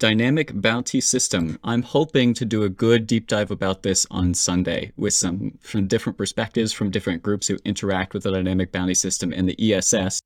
Dynamic 0.00 0.58
bounty 0.58 0.98
system. 0.98 1.58
I'm 1.62 1.82
hoping 1.82 2.32
to 2.32 2.46
do 2.46 2.62
a 2.62 2.70
good 2.70 3.06
deep 3.06 3.26
dive 3.26 3.50
about 3.50 3.82
this 3.82 4.06
on 4.10 4.32
Sunday 4.32 4.92
with 4.96 5.12
some 5.12 5.58
from 5.60 5.88
different 5.88 6.16
perspectives 6.16 6.72
from 6.72 6.90
different 6.90 7.22
groups 7.22 7.46
who 7.46 7.58
interact 7.66 8.14
with 8.14 8.22
the 8.22 8.30
dynamic 8.30 8.72
bounty 8.72 8.94
system 8.94 9.30
and 9.30 9.46
the 9.46 9.74
ESS. 9.74 10.18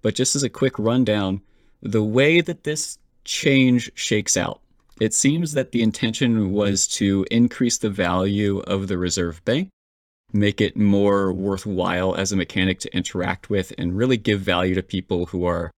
But 0.00 0.14
just 0.14 0.34
as 0.34 0.42
a 0.42 0.48
quick 0.48 0.78
rundown, 0.78 1.42
the 1.82 2.02
way 2.02 2.40
that 2.40 2.64
this 2.64 2.98
change 3.26 3.92
shakes 3.94 4.34
out, 4.34 4.62
it 4.98 5.12
seems 5.12 5.52
that 5.52 5.72
the 5.72 5.82
intention 5.82 6.50
was 6.50 6.86
to 6.88 7.26
increase 7.30 7.76
the 7.76 7.90
value 7.90 8.60
of 8.60 8.88
the 8.88 8.96
reserve 8.96 9.44
bank, 9.44 9.68
make 10.32 10.58
it 10.58 10.74
more 10.74 11.34
worthwhile 11.34 12.14
as 12.14 12.32
a 12.32 12.36
mechanic 12.36 12.80
to 12.80 12.96
interact 12.96 13.50
with, 13.50 13.74
and 13.76 13.94
really 13.94 14.16
give 14.16 14.40
value 14.40 14.74
to 14.74 14.82
people 14.82 15.26
who 15.26 15.44
are 15.44 15.70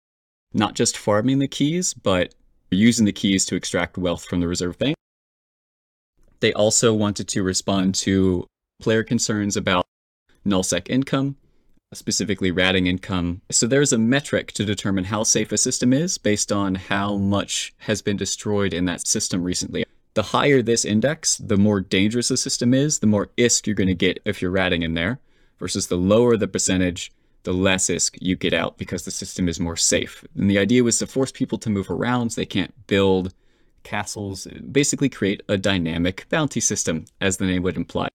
not 0.53 0.75
just 0.75 0.95
farming 0.95 1.39
the 1.39 1.47
keys, 1.47 1.95
but 1.95 2.35
using 2.73 3.05
the 3.05 3.11
keys 3.11 3.45
to 3.45 3.55
extract 3.55 3.97
wealth 3.97 4.25
from 4.25 4.39
the 4.39 4.47
reserve 4.47 4.77
bank. 4.77 4.95
They 6.39 6.53
also 6.53 6.93
wanted 6.93 7.27
to 7.29 7.43
respond 7.43 7.95
to 7.95 8.45
player 8.81 9.03
concerns 9.03 9.55
about 9.55 9.85
nullsec 10.45 10.89
income, 10.89 11.37
specifically 11.93 12.51
ratting 12.51 12.87
income. 12.87 13.41
So 13.49 13.65
there's 13.65 13.93
a 13.93 13.97
metric 13.97 14.51
to 14.53 14.65
determine 14.65 15.05
how 15.05 15.23
safe 15.23 15.51
a 15.51 15.57
system 15.57 15.93
is 15.93 16.17
based 16.17 16.51
on 16.51 16.75
how 16.75 17.15
much 17.15 17.73
has 17.79 18.01
been 18.01 18.17
destroyed 18.17 18.73
in 18.73 18.85
that 18.85 19.07
system 19.07 19.43
recently. 19.43 19.85
The 20.15 20.23
higher 20.23 20.61
this 20.61 20.85
index, 20.85 21.37
the 21.37 21.57
more 21.57 21.79
dangerous 21.79 22.27
the 22.27 22.37
system 22.37 22.73
is, 22.73 22.99
the 22.99 23.07
more 23.07 23.29
ISK 23.37 23.65
you're 23.65 23.75
going 23.75 23.87
to 23.87 23.95
get 23.95 24.19
if 24.25 24.41
you're 24.41 24.51
ratting 24.51 24.83
in 24.83 24.93
there, 24.93 25.19
versus 25.59 25.87
the 25.87 25.95
lower 25.95 26.37
the 26.37 26.47
percentage, 26.47 27.11
the 27.43 27.53
less 27.53 27.89
ISK 27.89 28.17
you 28.21 28.35
get 28.35 28.53
out 28.53 28.77
because 28.77 29.05
the 29.05 29.11
system 29.11 29.47
is 29.47 29.59
more 29.59 29.75
safe. 29.75 30.25
And 30.35 30.49
the 30.49 30.57
idea 30.57 30.83
was 30.83 30.99
to 30.99 31.07
force 31.07 31.31
people 31.31 31.57
to 31.59 31.69
move 31.69 31.89
around 31.89 32.31
so 32.31 32.41
they 32.41 32.45
can't 32.45 32.73
build 32.87 33.33
castles, 33.83 34.47
basically 34.71 35.09
create 35.09 35.43
a 35.47 35.57
dynamic 35.57 36.25
bounty 36.29 36.59
system, 36.59 37.05
as 37.19 37.37
the 37.37 37.45
name 37.45 37.63
would 37.63 37.77
imply. 37.77 38.07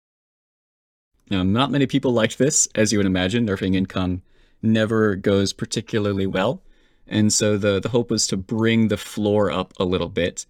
Now, 1.31 1.43
not 1.43 1.71
many 1.71 1.87
people 1.87 2.13
liked 2.13 2.39
this, 2.39 2.69
as 2.75 2.91
you 2.91 2.99
would 2.99 3.07
imagine. 3.07 3.47
Nerfing 3.47 3.75
income 3.75 4.23
never 4.63 5.15
goes 5.15 5.53
particularly 5.53 6.27
well. 6.27 6.63
And 7.07 7.33
so 7.33 7.57
the, 7.57 7.81
the 7.81 7.91
hope 7.91 8.11
was 8.11 8.27
to 8.29 8.37
bring 8.37 8.89
the 8.89 8.97
floor 8.97 9.51
up 9.51 9.75
a 9.79 9.85
little 9.85 10.09
bit. 10.09 10.47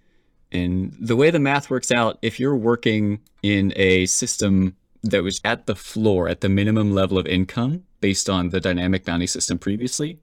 And 0.51 0.97
the 0.99 1.17
way 1.17 1.31
the 1.31 1.38
math 1.38 1.69
works 1.69 1.91
out, 1.91 2.19
if 2.23 2.41
you're 2.41 2.57
working 2.57 3.21
in 3.43 3.73
a 3.77 4.07
system 4.07 4.77
that 5.02 5.22
was 5.22 5.40
at 5.44 5.66
the 5.66 5.76
floor, 5.76 6.28
at 6.28 6.40
the 6.40 6.48
minimum 6.48 6.92
level 6.92 7.18
of 7.18 7.26
income 7.26 7.84
based 8.00 8.28
on 8.28 8.50
the 8.50 8.61
dynamic 8.61 9.04
bounty 9.04 9.26
system 9.26 9.58
previously, 9.58 10.18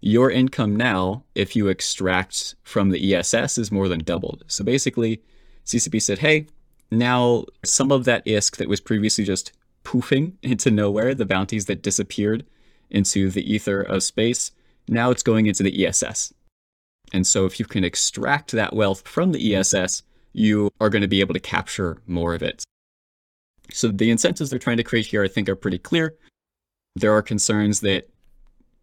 your 0.00 0.30
income 0.30 0.76
now, 0.76 1.24
if 1.34 1.56
you 1.56 1.68
extract 1.68 2.54
from 2.62 2.90
the 2.90 3.14
ESS, 3.14 3.58
is 3.58 3.72
more 3.72 3.88
than 3.88 4.00
doubled. 4.00 4.44
So 4.46 4.64
basically, 4.64 5.22
CCP 5.64 6.00
said, 6.00 6.18
hey, 6.18 6.46
now 6.90 7.44
some 7.64 7.90
of 7.90 8.04
that 8.04 8.24
ISK 8.24 8.56
that 8.58 8.68
was 8.68 8.80
previously 8.80 9.24
just 9.24 9.52
poofing 9.84 10.34
into 10.42 10.70
nowhere, 10.70 11.14
the 11.14 11.26
bounties 11.26 11.66
that 11.66 11.82
disappeared 11.82 12.44
into 12.90 13.30
the 13.30 13.52
ether 13.52 13.80
of 13.80 14.02
space. 14.02 14.52
Now 14.86 15.10
it's 15.10 15.22
going 15.22 15.46
into 15.46 15.62
the 15.62 15.86
ESS. 15.86 16.32
And 17.12 17.26
so 17.26 17.46
if 17.46 17.58
you 17.58 17.66
can 17.66 17.84
extract 17.84 18.52
that 18.52 18.74
wealth 18.74 19.06
from 19.06 19.32
the 19.32 19.54
ESS, 19.54 20.02
you 20.32 20.70
are 20.80 20.90
going 20.90 21.02
to 21.02 21.08
be 21.08 21.20
able 21.20 21.34
to 21.34 21.40
capture 21.40 21.98
more 22.06 22.34
of 22.34 22.42
it. 22.42 22.64
So 23.70 23.88
the 23.88 24.10
incentives 24.10 24.50
they're 24.50 24.58
trying 24.58 24.76
to 24.78 24.84
create 24.84 25.06
here, 25.06 25.22
I 25.22 25.28
think, 25.28 25.48
are 25.48 25.56
pretty 25.56 25.78
clear. 25.78 26.16
There 26.96 27.12
are 27.12 27.22
concerns 27.22 27.80
that 27.80 28.08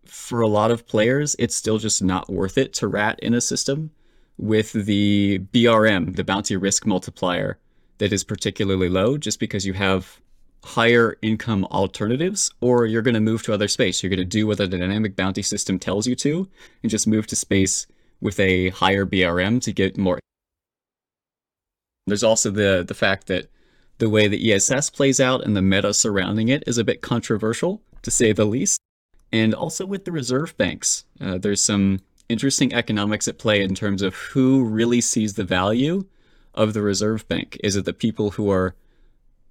for 0.06 0.42
a 0.42 0.48
lot 0.48 0.72
of 0.72 0.88
players, 0.88 1.36
it's 1.40 1.56
still 1.56 1.78
just 1.78 2.04
not 2.04 2.30
worth 2.30 2.58
it 2.58 2.74
to 2.74 2.88
rat 2.88 3.20
in 3.22 3.34
a 3.34 3.42
system 3.42 3.92
with 4.38 4.74
the 4.74 5.40
BRM, 5.54 6.16
the 6.16 6.24
bounty 6.24 6.56
risk 6.56 6.86
multiplier, 6.86 7.58
that 7.98 8.14
is 8.14 8.24
particularly 8.24 8.90
low 8.90 9.18
just 9.18 9.40
because 9.40 9.66
you 9.66 9.74
have 9.74 10.20
higher 10.64 11.18
income 11.22 11.64
alternatives, 11.66 12.52
or 12.60 12.86
you're 12.86 13.02
going 13.02 13.14
to 13.14 13.20
move 13.20 13.44
to 13.44 13.54
other 13.54 13.68
space. 13.68 14.02
You're 14.02 14.10
going 14.10 14.18
to 14.18 14.26
do 14.26 14.48
what 14.48 14.58
the 14.58 14.68
dynamic 14.68 15.16
bounty 15.16 15.44
system 15.44 15.78
tells 15.80 16.08
you 16.08 16.16
to, 16.18 16.50
and 16.82 16.90
just 16.90 17.08
move 17.08 17.28
to 17.28 17.36
space 17.36 17.88
with 18.20 18.40
a 18.40 18.70
higher 18.70 19.06
BRM 19.06 19.62
to 19.62 19.72
get 19.72 19.98
more. 19.98 20.20
There's 22.08 22.24
also 22.24 22.52
the 22.52 22.84
the 22.88 22.94
fact 22.94 23.28
that 23.28 23.50
the 23.98 24.10
way 24.10 24.28
the 24.28 24.54
ESS 24.54 24.90
plays 24.90 25.20
out 25.20 25.44
and 25.46 25.56
the 25.56 25.62
meta 25.62 25.94
surrounding 25.94 26.50
it 26.50 26.64
is 26.68 26.78
a 26.78 26.84
bit 26.84 27.02
controversial, 27.02 27.82
to 28.02 28.12
say 28.12 28.34
the 28.34 28.46
least. 28.46 28.80
And 29.32 29.54
also 29.54 29.86
with 29.86 30.06
the 30.06 30.12
reserve 30.12 30.56
banks, 30.58 31.06
uh, 31.20 31.38
there's 31.38 31.64
some 31.64 32.02
interesting 32.30 32.74
economics 32.74 33.28
at 33.28 33.38
play 33.38 33.62
in 33.62 33.76
terms 33.76 34.02
of 34.02 34.16
who 34.16 34.64
really 34.64 35.02
sees 35.02 35.34
the 35.34 35.44
value 35.44 36.06
of 36.54 36.74
the 36.74 36.82
reserve 36.82 37.28
bank. 37.28 37.58
Is 37.64 37.76
it 37.76 37.86
the 37.86 37.94
people 37.94 38.32
who 38.32 38.50
are 38.50 38.76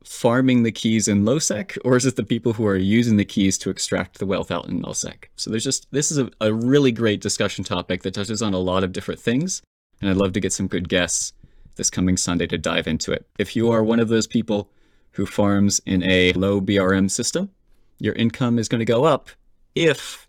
farming 0.05 0.63
the 0.63 0.73
keys 0.73 1.09
in 1.09 1.25
lowsec, 1.25 1.79
or 1.85 1.97
is 1.97 2.05
it 2.05 2.17
the 2.17 2.25
people 2.25 2.53
who 2.53 2.67
are 2.67 2.77
using 2.77 3.17
the 3.17 3.25
keys 3.25 3.57
to 3.59 3.71
extract 3.71 4.19
the 4.19 4.27
wealth 4.27 4.51
out 4.51 4.69
in 4.69 4.83
nullsec? 4.83 5.25
So 5.37 5.51
there's 5.51 5.65
just 5.65 5.87
this 5.93 6.11
is 6.11 6.19
a, 6.19 6.31
a 6.41 6.53
really 6.53 6.93
great 6.93 7.21
discussion 7.21 7.65
topic 7.65 8.03
that 8.03 8.15
touches 8.15 8.43
on 8.43 8.55
a 8.55 8.59
lot 8.59 8.85
of 8.85 8.93
different 8.93 9.21
things, 9.21 9.63
and 10.01 10.11
I'd 10.11 10.17
love 10.17 10.33
to 10.35 10.41
get 10.41 10.53
some 10.53 10.67
good 10.67 10.89
guests 10.89 11.33
this 11.77 11.91
coming 11.91 12.17
Sunday 12.17 12.47
to 12.47 12.59
dive 12.59 12.87
into 12.87 13.13
it. 13.13 13.27
If 13.39 13.57
you 13.57 13.71
are 13.71 13.83
one 13.83 14.01
of 14.01 14.09
those 14.09 14.27
people 14.27 14.71
who 15.13 15.27
farms 15.27 15.81
in 15.87 16.03
a 16.03 16.33
low 16.33 16.61
BRM 16.61 17.11
system, 17.11 17.51
your 17.99 18.15
income 18.15 18.59
is 18.59 18.69
going 18.69 18.81
to 18.81 18.85
go 18.85 19.05
up 19.05 19.31
if 19.75 20.29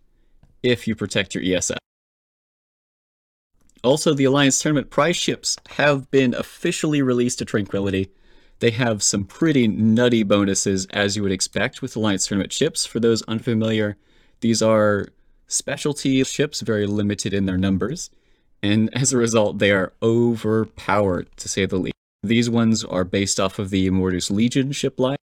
if 0.63 0.88
you 0.88 0.95
protect 0.95 1.36
your 1.36 1.43
ESS. 1.43 1.77
Also, 3.84 4.15
the 4.15 4.23
Alliance 4.23 4.60
Tournament 4.60 4.89
prize 4.89 5.15
ships 5.15 5.58
have 5.71 6.10
been 6.10 6.34
officially 6.34 7.03
released 7.03 7.38
to 7.39 7.45
Tranquility 7.45 8.10
they 8.60 8.71
have 8.71 9.03
some 9.03 9.25
pretty 9.25 9.67
nutty 9.67 10.23
bonuses, 10.23 10.86
as 10.88 11.15
you 11.15 11.23
would 11.23 11.31
expect 11.31 11.81
with 11.81 11.95
Alliance 11.95 12.27
Tournament 12.27 12.53
ships. 12.53 12.86
For 12.86 12.99
those 12.99 13.21
unfamiliar, 13.23 13.97
these 14.39 14.62
are 14.62 15.08
specialty 15.47 16.23
ships, 16.23 16.62
very 16.62 16.88
limited 16.88 17.34
in 17.34 17.45
their 17.45 17.58
numbers, 17.58 18.10
and 18.65 18.89
as 18.97 19.13
a 19.13 19.17
result, 19.17 19.60
they 19.60 19.71
are 19.71 19.93
overpowered, 20.01 21.28
to 21.38 21.47
say 21.47 21.65
the 21.67 21.78
least. 21.78 21.93
These 22.23 22.49
ones 22.49 22.84
are 22.84 23.04
based 23.04 23.39
off 23.39 23.60
of 23.60 23.69
the 23.69 23.88
Immortus 23.88 24.32
Legion 24.32 24.71
ship 24.71 24.99
line. 24.99 25.17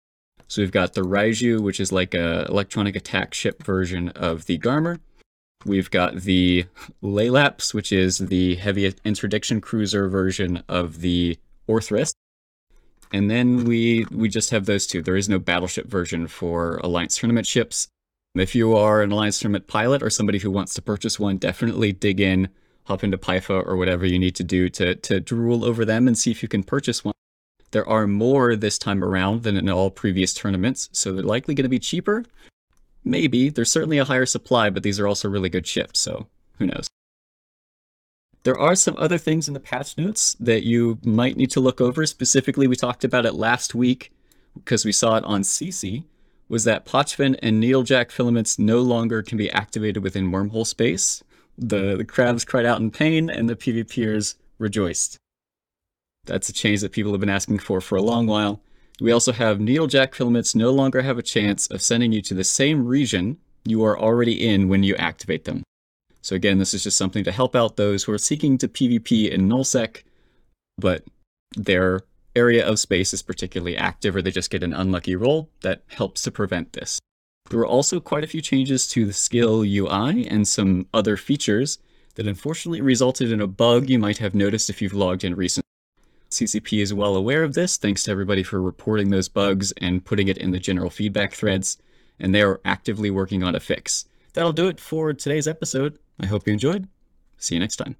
So 0.50 0.62
we've 0.62 0.72
got 0.72 0.94
the 0.94 1.02
Raiju, 1.02 1.62
which 1.62 1.80
is 1.80 1.92
like 1.92 2.14
a 2.14 2.46
electronic 2.50 2.98
attack 2.98 3.34
ship 3.34 3.64
version 3.64 4.10
of 4.10 4.46
the 4.46 4.58
Garmur. 4.58 5.00
We've 5.66 5.90
got 5.90 6.16
the 6.22 6.66
Laelaps, 7.02 7.74
which 7.74 7.94
is 7.94 8.18
the 8.18 8.56
heavy 8.56 8.94
interdiction 9.06 9.62
cruiser 9.62 10.10
version 10.10 10.62
of 10.68 11.00
the 11.00 11.38
Orthrus. 11.68 12.12
And 13.14 13.32
then 13.32 13.64
we 13.64 14.06
we 14.12 14.28
just 14.28 14.50
have 14.50 14.66
those 14.66 14.86
two. 14.86 15.02
There 15.02 15.16
is 15.16 15.30
no 15.30 15.40
battleship 15.40 15.88
version 15.88 16.28
for 16.28 16.78
Alliance 16.84 17.18
Tournament 17.18 17.48
ships. 17.48 17.88
If 18.36 18.54
you 18.54 18.76
are 18.76 19.02
an 19.02 19.12
Alliance 19.12 19.40
Tournament 19.40 19.68
pilot 19.68 20.04
or 20.04 20.10
somebody 20.10 20.40
who 20.40 20.52
wants 20.52 20.74
to 20.74 20.82
purchase 20.82 21.20
one, 21.20 21.38
definitely 21.38 21.94
dig 21.94 22.20
in, 22.20 22.50
hop 22.90 23.04
into 23.04 23.18
PYFA 23.18 23.66
or 23.66 23.78
whatever 23.78 24.06
you 24.06 24.18
need 24.18 24.36
to 24.36 24.44
do 24.44 24.68
to, 24.70 24.96
to 24.96 25.20
drool 25.20 25.64
over 25.64 25.86
them 25.86 26.08
and 26.08 26.18
see 26.18 26.32
if 26.32 26.42
you 26.42 26.50
can 26.50 26.64
purchase 26.64 27.06
one. 27.06 27.14
There 27.72 27.88
are 27.88 28.08
more 28.08 28.56
this 28.56 28.80
time 28.80 29.04
around 29.04 29.44
than 29.44 29.56
in 29.56 29.70
all 29.70 29.92
previous 29.92 30.34
tournaments, 30.34 30.90
so 30.92 31.14
they're 31.14 31.24
likely 31.24 31.54
going 31.54 31.64
to 31.64 31.70
be 31.70 31.80
cheaper. 31.80 32.26
Maybe. 33.04 33.50
There's 33.50 33.72
certainly 33.72 34.00
a 34.00 34.06
higher 34.06 34.26
supply, 34.26 34.72
but 34.72 34.82
these 34.82 35.00
are 35.00 35.08
also 35.08 35.30
really 35.30 35.50
good 35.50 35.68
ships, 35.68 36.00
so 36.00 36.26
who 36.58 36.66
knows. 36.66 36.88
There 38.42 38.58
are 38.58 38.76
some 38.76 38.96
other 38.98 39.20
things 39.20 39.48
in 39.48 39.54
the 39.54 39.60
patch 39.60 39.96
notes 39.96 40.36
that 40.40 40.64
you 40.64 40.98
might 41.04 41.38
need 41.38 41.52
to 41.52 41.60
look 41.60 41.80
over. 41.80 42.08
Specifically, 42.08 42.66
we 42.66 42.76
talked 42.76 43.04
about 43.04 43.28
it 43.28 43.36
last 43.36 43.76
week 43.76 44.12
because 44.56 44.84
we 44.84 44.92
saw 44.92 45.18
it 45.18 45.24
on 45.26 45.44
CC, 45.44 46.06
was 46.48 46.64
that 46.64 46.86
Pochven 46.86 47.38
and 47.44 47.62
Needlejack 47.62 48.10
filaments 48.10 48.58
no 48.58 48.80
longer 48.80 49.22
can 49.22 49.38
be 49.38 49.52
activated 49.52 50.02
within 50.02 50.32
wormhole 50.32 50.66
space. 50.66 51.24
The, 51.60 51.98
the 51.98 52.06
crabs 52.06 52.46
cried 52.46 52.66
out 52.66 52.80
in 52.80 52.90
pain 52.90 53.30
and 53.30 53.50
the 53.50 53.56
PvPers 53.56 54.36
rejoiced. 54.60 55.18
That's 56.26 56.48
a 56.48 56.54
change 56.54 56.82
that 56.82 56.94
people 56.94 57.12
have 57.12 57.20
been 57.20 57.30
asking 57.30 57.60
for 57.60 57.82
for 57.82 57.98
a 57.98 58.02
long 58.02 58.28
while. 58.28 58.62
We 59.02 59.12
also 59.12 59.34
have 59.34 59.60
Needlejack 59.60 60.14
filaments 60.14 60.56
no 60.56 60.72
longer 60.72 61.02
have 61.02 61.18
a 61.18 61.24
chance 61.24 61.68
of 61.68 61.82
sending 61.82 62.12
you 62.12 62.22
to 62.24 62.34
the 62.34 62.44
same 62.44 62.86
region 62.86 63.38
you 63.66 63.84
are 63.84 64.00
already 64.00 64.48
in 64.48 64.70
when 64.70 64.84
you 64.84 64.96
activate 64.96 65.46
them. 65.46 65.64
So 66.22 66.36
again, 66.36 66.60
this 66.60 66.74
is 66.74 66.84
just 66.84 66.98
something 66.98 67.24
to 67.24 67.32
help 67.32 67.56
out 67.56 67.76
those 67.76 68.04
who 68.04 68.12
are 68.14 68.18
seeking 68.18 68.58
to 68.60 68.68
PvP 68.68 69.30
in 69.30 69.48
nullsec, 69.48 70.04
but 70.78 71.04
their 71.56 72.02
area 72.36 72.66
of 72.66 72.80
space 72.80 73.14
is 73.14 73.22
particularly 73.22 73.76
active 73.76 74.16
or 74.16 74.22
they 74.22 74.32
just 74.32 74.50
get 74.50 74.64
an 74.64 74.74
unlucky 74.74 75.16
roll 75.16 75.50
that 75.62 75.84
helps 75.88 76.22
to 76.24 76.32
prevent 76.32 76.74
this. 76.74 77.00
There 77.50 77.60
were 77.60 77.68
also 77.68 78.00
quite 78.00 78.24
a 78.24 78.28
few 78.28 78.42
changes 78.42 78.88
to 78.90 79.06
the 79.06 79.14
skill 79.14 79.62
UI 79.62 80.28
and 80.28 80.48
some 80.48 80.88
other 80.94 81.18
features 81.18 81.80
that 82.16 82.28
unfortunately 82.28 82.82
resulted 82.82 83.32
in 83.32 83.42
a 83.42 83.48
bug 83.48 83.90
you 83.90 83.98
might 83.98 84.20
have 84.20 84.36
noticed 84.36 84.70
if 84.70 84.82
you've 84.82 84.94
logged 84.94 85.24
in 85.24 85.36
recently. 85.36 85.66
CCP 86.30 86.82
is 86.82 86.94
well 86.94 87.16
aware 87.16 87.44
of 87.44 87.56
this, 87.56 87.78
thanks 87.78 88.04
to 88.04 88.12
everybody 88.12 88.44
for 88.44 88.62
reporting 88.62 89.10
those 89.10 89.28
bugs 89.28 89.72
and 89.78 90.06
putting 90.06 90.28
it 90.28 90.38
in 90.38 90.52
the 90.52 90.60
general 90.60 90.92
feedback 90.92 91.34
threads, 91.34 91.78
and 92.20 92.36
they 92.36 92.42
are 92.44 92.62
actively 92.66 93.10
working 93.10 93.44
on 93.44 93.56
a 93.56 93.60
fix. 93.60 94.06
That'll 94.34 94.54
do 94.54 94.68
it 94.68 94.80
for 94.80 95.12
today's 95.14 95.48
episode. 95.48 95.98
I 96.20 96.28
hope 96.28 96.46
you 96.46 96.54
enjoyed. 96.54 96.88
See 97.38 97.56
you 97.56 97.60
next 97.60 97.78
time. 97.78 97.96